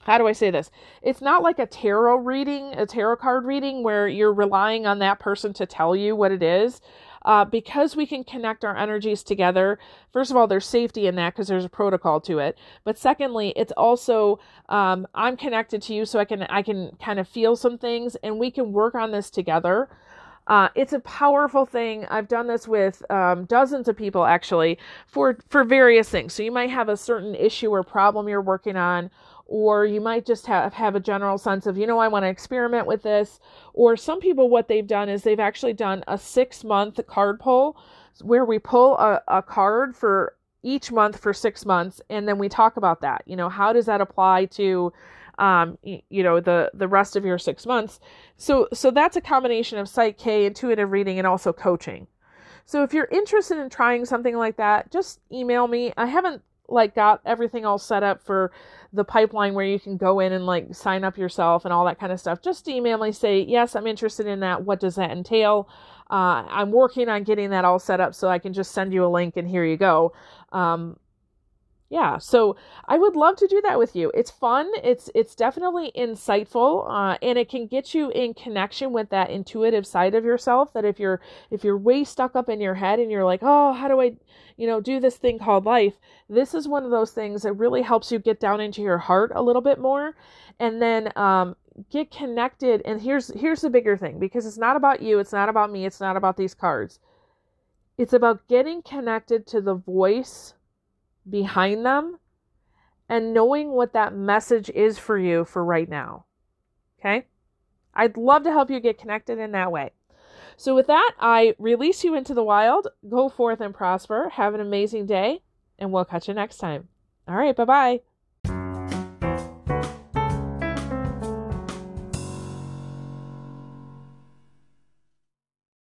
how 0.00 0.18
do 0.18 0.26
I 0.26 0.32
say 0.32 0.50
this? 0.50 0.70
It's 1.00 1.22
not 1.22 1.42
like 1.42 1.58
a 1.58 1.66
tarot 1.66 2.16
reading, 2.16 2.74
a 2.74 2.84
tarot 2.84 3.16
card 3.16 3.46
reading 3.46 3.82
where 3.82 4.06
you're 4.06 4.34
relying 4.34 4.86
on 4.86 4.98
that 4.98 5.18
person 5.18 5.54
to 5.54 5.66
tell 5.66 5.96
you 5.96 6.14
what 6.14 6.30
it 6.30 6.42
is 6.42 6.82
uh, 7.24 7.44
because 7.44 7.96
we 7.96 8.06
can 8.06 8.24
connect 8.24 8.64
our 8.64 8.76
energies 8.76 9.22
together. 9.22 9.78
First 10.12 10.30
of 10.30 10.36
all, 10.36 10.46
there's 10.46 10.66
safety 10.66 11.06
in 11.06 11.14
that 11.16 11.34
because 11.34 11.48
there's 11.48 11.64
a 11.64 11.70
protocol 11.70 12.20
to 12.22 12.38
it. 12.38 12.58
But 12.84 12.98
secondly, 12.98 13.52
it's 13.56 13.72
also 13.72 14.38
um, 14.68 15.06
I'm 15.14 15.36
connected 15.36 15.82
to 15.82 15.94
you, 15.94 16.04
so 16.04 16.18
I 16.18 16.24
can 16.24 16.42
I 16.44 16.62
can 16.62 16.96
kind 17.02 17.18
of 17.18 17.28
feel 17.28 17.56
some 17.56 17.78
things, 17.78 18.16
and 18.16 18.38
we 18.38 18.50
can 18.50 18.72
work 18.72 18.94
on 18.94 19.10
this 19.12 19.30
together. 19.30 19.88
Uh, 20.46 20.68
it's 20.74 20.92
a 20.92 21.00
powerful 21.00 21.64
thing. 21.64 22.04
I've 22.10 22.28
done 22.28 22.46
this 22.46 22.68
with 22.68 23.02
um, 23.10 23.46
dozens 23.46 23.88
of 23.88 23.96
people 23.96 24.24
actually 24.24 24.78
for 25.06 25.38
for 25.48 25.64
various 25.64 26.08
things. 26.08 26.34
So 26.34 26.42
you 26.42 26.52
might 26.52 26.70
have 26.70 26.88
a 26.88 26.96
certain 26.96 27.34
issue 27.34 27.70
or 27.70 27.82
problem 27.82 28.28
you're 28.28 28.42
working 28.42 28.76
on, 28.76 29.10
or 29.46 29.84
you 29.84 30.00
might 30.00 30.24
just 30.24 30.46
have, 30.46 30.72
have 30.74 30.94
a 30.94 31.00
general 31.00 31.38
sense 31.38 31.66
of, 31.66 31.76
you 31.76 31.86
know, 31.86 31.98
I 31.98 32.08
want 32.08 32.24
to 32.24 32.28
experiment 32.28 32.86
with 32.86 33.02
this. 33.02 33.40
Or 33.72 33.96
some 33.96 34.20
people, 34.20 34.48
what 34.48 34.68
they've 34.68 34.86
done 34.86 35.08
is 35.08 35.22
they've 35.22 35.40
actually 35.40 35.74
done 35.74 36.02
a 36.08 36.18
six 36.18 36.64
month 36.64 37.00
card 37.06 37.40
pull 37.40 37.76
where 38.22 38.44
we 38.44 38.58
pull 38.58 38.96
a, 38.98 39.22
a 39.28 39.42
card 39.42 39.96
for 39.96 40.36
each 40.62 40.90
month 40.90 41.18
for 41.18 41.34
six 41.34 41.66
months 41.66 42.00
and 42.08 42.26
then 42.26 42.38
we 42.38 42.48
talk 42.48 42.76
about 42.76 43.02
that. 43.02 43.22
You 43.26 43.36
know, 43.36 43.48
how 43.48 43.72
does 43.72 43.86
that 43.86 44.00
apply 44.00 44.46
to 44.46 44.92
um, 45.38 45.78
you 45.82 46.22
know 46.22 46.40
the 46.40 46.70
the 46.74 46.88
rest 46.88 47.16
of 47.16 47.24
your 47.24 47.38
six 47.38 47.66
months 47.66 47.98
so 48.36 48.68
so 48.72 48.90
that's 48.90 49.16
a 49.16 49.20
combination 49.20 49.78
of 49.78 49.88
Psych-K 49.88 50.46
intuitive 50.46 50.92
reading 50.92 51.18
and 51.18 51.26
also 51.26 51.52
coaching 51.52 52.06
so 52.64 52.82
if 52.82 52.94
you're 52.94 53.08
interested 53.10 53.58
in 53.58 53.68
trying 53.68 54.04
something 54.04 54.36
like 54.36 54.56
that 54.58 54.92
just 54.92 55.20
email 55.32 55.66
me 55.66 55.92
i 55.96 56.06
haven't 56.06 56.42
like 56.68 56.94
got 56.94 57.20
everything 57.26 57.64
all 57.64 57.78
set 57.78 58.02
up 58.02 58.22
for 58.22 58.52
the 58.92 59.04
pipeline 59.04 59.54
where 59.54 59.66
you 59.66 59.78
can 59.78 59.96
go 59.96 60.20
in 60.20 60.32
and 60.32 60.46
like 60.46 60.74
sign 60.74 61.04
up 61.04 61.18
yourself 61.18 61.64
and 61.64 61.72
all 61.72 61.84
that 61.84 61.98
kind 61.98 62.12
of 62.12 62.20
stuff, 62.20 62.40
just 62.42 62.68
email 62.68 62.98
me, 62.98 63.12
say, 63.12 63.40
yes, 63.40 63.74
I'm 63.76 63.86
interested 63.86 64.26
in 64.26 64.40
that. 64.40 64.62
What 64.62 64.80
does 64.80 64.94
that 64.94 65.10
entail? 65.10 65.68
Uh, 66.10 66.44
I'm 66.48 66.70
working 66.70 67.08
on 67.08 67.24
getting 67.24 67.50
that 67.50 67.64
all 67.64 67.78
set 67.78 68.00
up 68.00 68.14
so 68.14 68.28
I 68.28 68.38
can 68.38 68.52
just 68.52 68.72
send 68.72 68.92
you 68.92 69.04
a 69.04 69.08
link 69.08 69.36
and 69.36 69.48
here 69.48 69.64
you 69.64 69.76
go. 69.76 70.12
Um, 70.52 70.98
yeah 71.94 72.18
so 72.18 72.56
i 72.88 72.98
would 72.98 73.14
love 73.14 73.36
to 73.36 73.46
do 73.46 73.60
that 73.62 73.78
with 73.78 73.94
you. 73.96 74.10
It's 74.14 74.30
fun. 74.30 74.70
It's 74.82 75.10
it's 75.14 75.34
definitely 75.34 75.92
insightful 75.96 76.86
uh, 76.88 77.16
and 77.22 77.38
it 77.38 77.48
can 77.48 77.66
get 77.66 77.94
you 77.94 78.10
in 78.10 78.34
connection 78.34 78.92
with 78.92 79.10
that 79.10 79.30
intuitive 79.30 79.86
side 79.86 80.14
of 80.14 80.24
yourself 80.24 80.72
that 80.74 80.84
if 80.84 80.98
you're 80.98 81.20
if 81.50 81.64
you're 81.64 81.78
way 81.78 82.04
stuck 82.04 82.36
up 82.36 82.48
in 82.48 82.60
your 82.60 82.74
head 82.74 82.98
and 82.98 83.10
you're 83.10 83.24
like 83.24 83.40
oh 83.42 83.72
how 83.72 83.88
do 83.88 84.00
i 84.00 84.14
you 84.56 84.66
know 84.66 84.80
do 84.80 85.00
this 85.00 85.16
thing 85.16 85.38
called 85.38 85.64
life? 85.64 85.94
This 86.28 86.54
is 86.54 86.68
one 86.68 86.84
of 86.84 86.90
those 86.90 87.12
things 87.12 87.42
that 87.42 87.52
really 87.54 87.82
helps 87.82 88.12
you 88.12 88.18
get 88.18 88.40
down 88.40 88.60
into 88.60 88.82
your 88.82 88.98
heart 88.98 89.32
a 89.34 89.42
little 89.42 89.62
bit 89.62 89.78
more 89.78 90.14
and 90.60 90.80
then 90.80 91.12
um, 91.16 91.56
get 91.90 92.10
connected. 92.10 92.82
And 92.84 93.00
here's 93.00 93.28
here's 93.34 93.62
the 93.62 93.70
bigger 93.70 93.96
thing 93.96 94.18
because 94.18 94.46
it's 94.46 94.58
not 94.58 94.76
about 94.76 95.02
you 95.02 95.18
it's 95.18 95.32
not 95.32 95.48
about 95.48 95.70
me 95.70 95.86
it's 95.86 96.00
not 96.00 96.16
about 96.16 96.36
these 96.36 96.54
cards. 96.54 96.98
It's 97.96 98.12
about 98.12 98.48
getting 98.48 98.82
connected 98.82 99.46
to 99.48 99.60
the 99.60 99.74
voice 99.74 100.54
behind 101.28 101.84
them 101.84 102.18
and 103.08 103.34
knowing 103.34 103.70
what 103.70 103.92
that 103.92 104.14
message 104.14 104.70
is 104.70 104.98
for 104.98 105.18
you 105.18 105.44
for 105.44 105.64
right 105.64 105.88
now. 105.88 106.24
Okay? 106.98 107.26
I'd 107.94 108.16
love 108.16 108.42
to 108.44 108.50
help 108.50 108.70
you 108.70 108.80
get 108.80 108.98
connected 108.98 109.38
in 109.38 109.52
that 109.52 109.70
way. 109.70 109.90
So, 110.56 110.74
with 110.74 110.86
that, 110.86 111.12
I 111.18 111.54
release 111.58 112.04
you 112.04 112.14
into 112.14 112.32
the 112.32 112.44
wild. 112.44 112.88
Go 113.08 113.28
forth 113.28 113.60
and 113.60 113.74
prosper. 113.74 114.30
Have 114.30 114.54
an 114.54 114.60
amazing 114.60 115.06
day, 115.06 115.42
and 115.78 115.92
we'll 115.92 116.04
catch 116.04 116.28
you 116.28 116.34
next 116.34 116.58
time. 116.58 116.88
All 117.26 117.34
right, 117.34 117.56
bye 117.56 117.64
bye. 117.64 118.00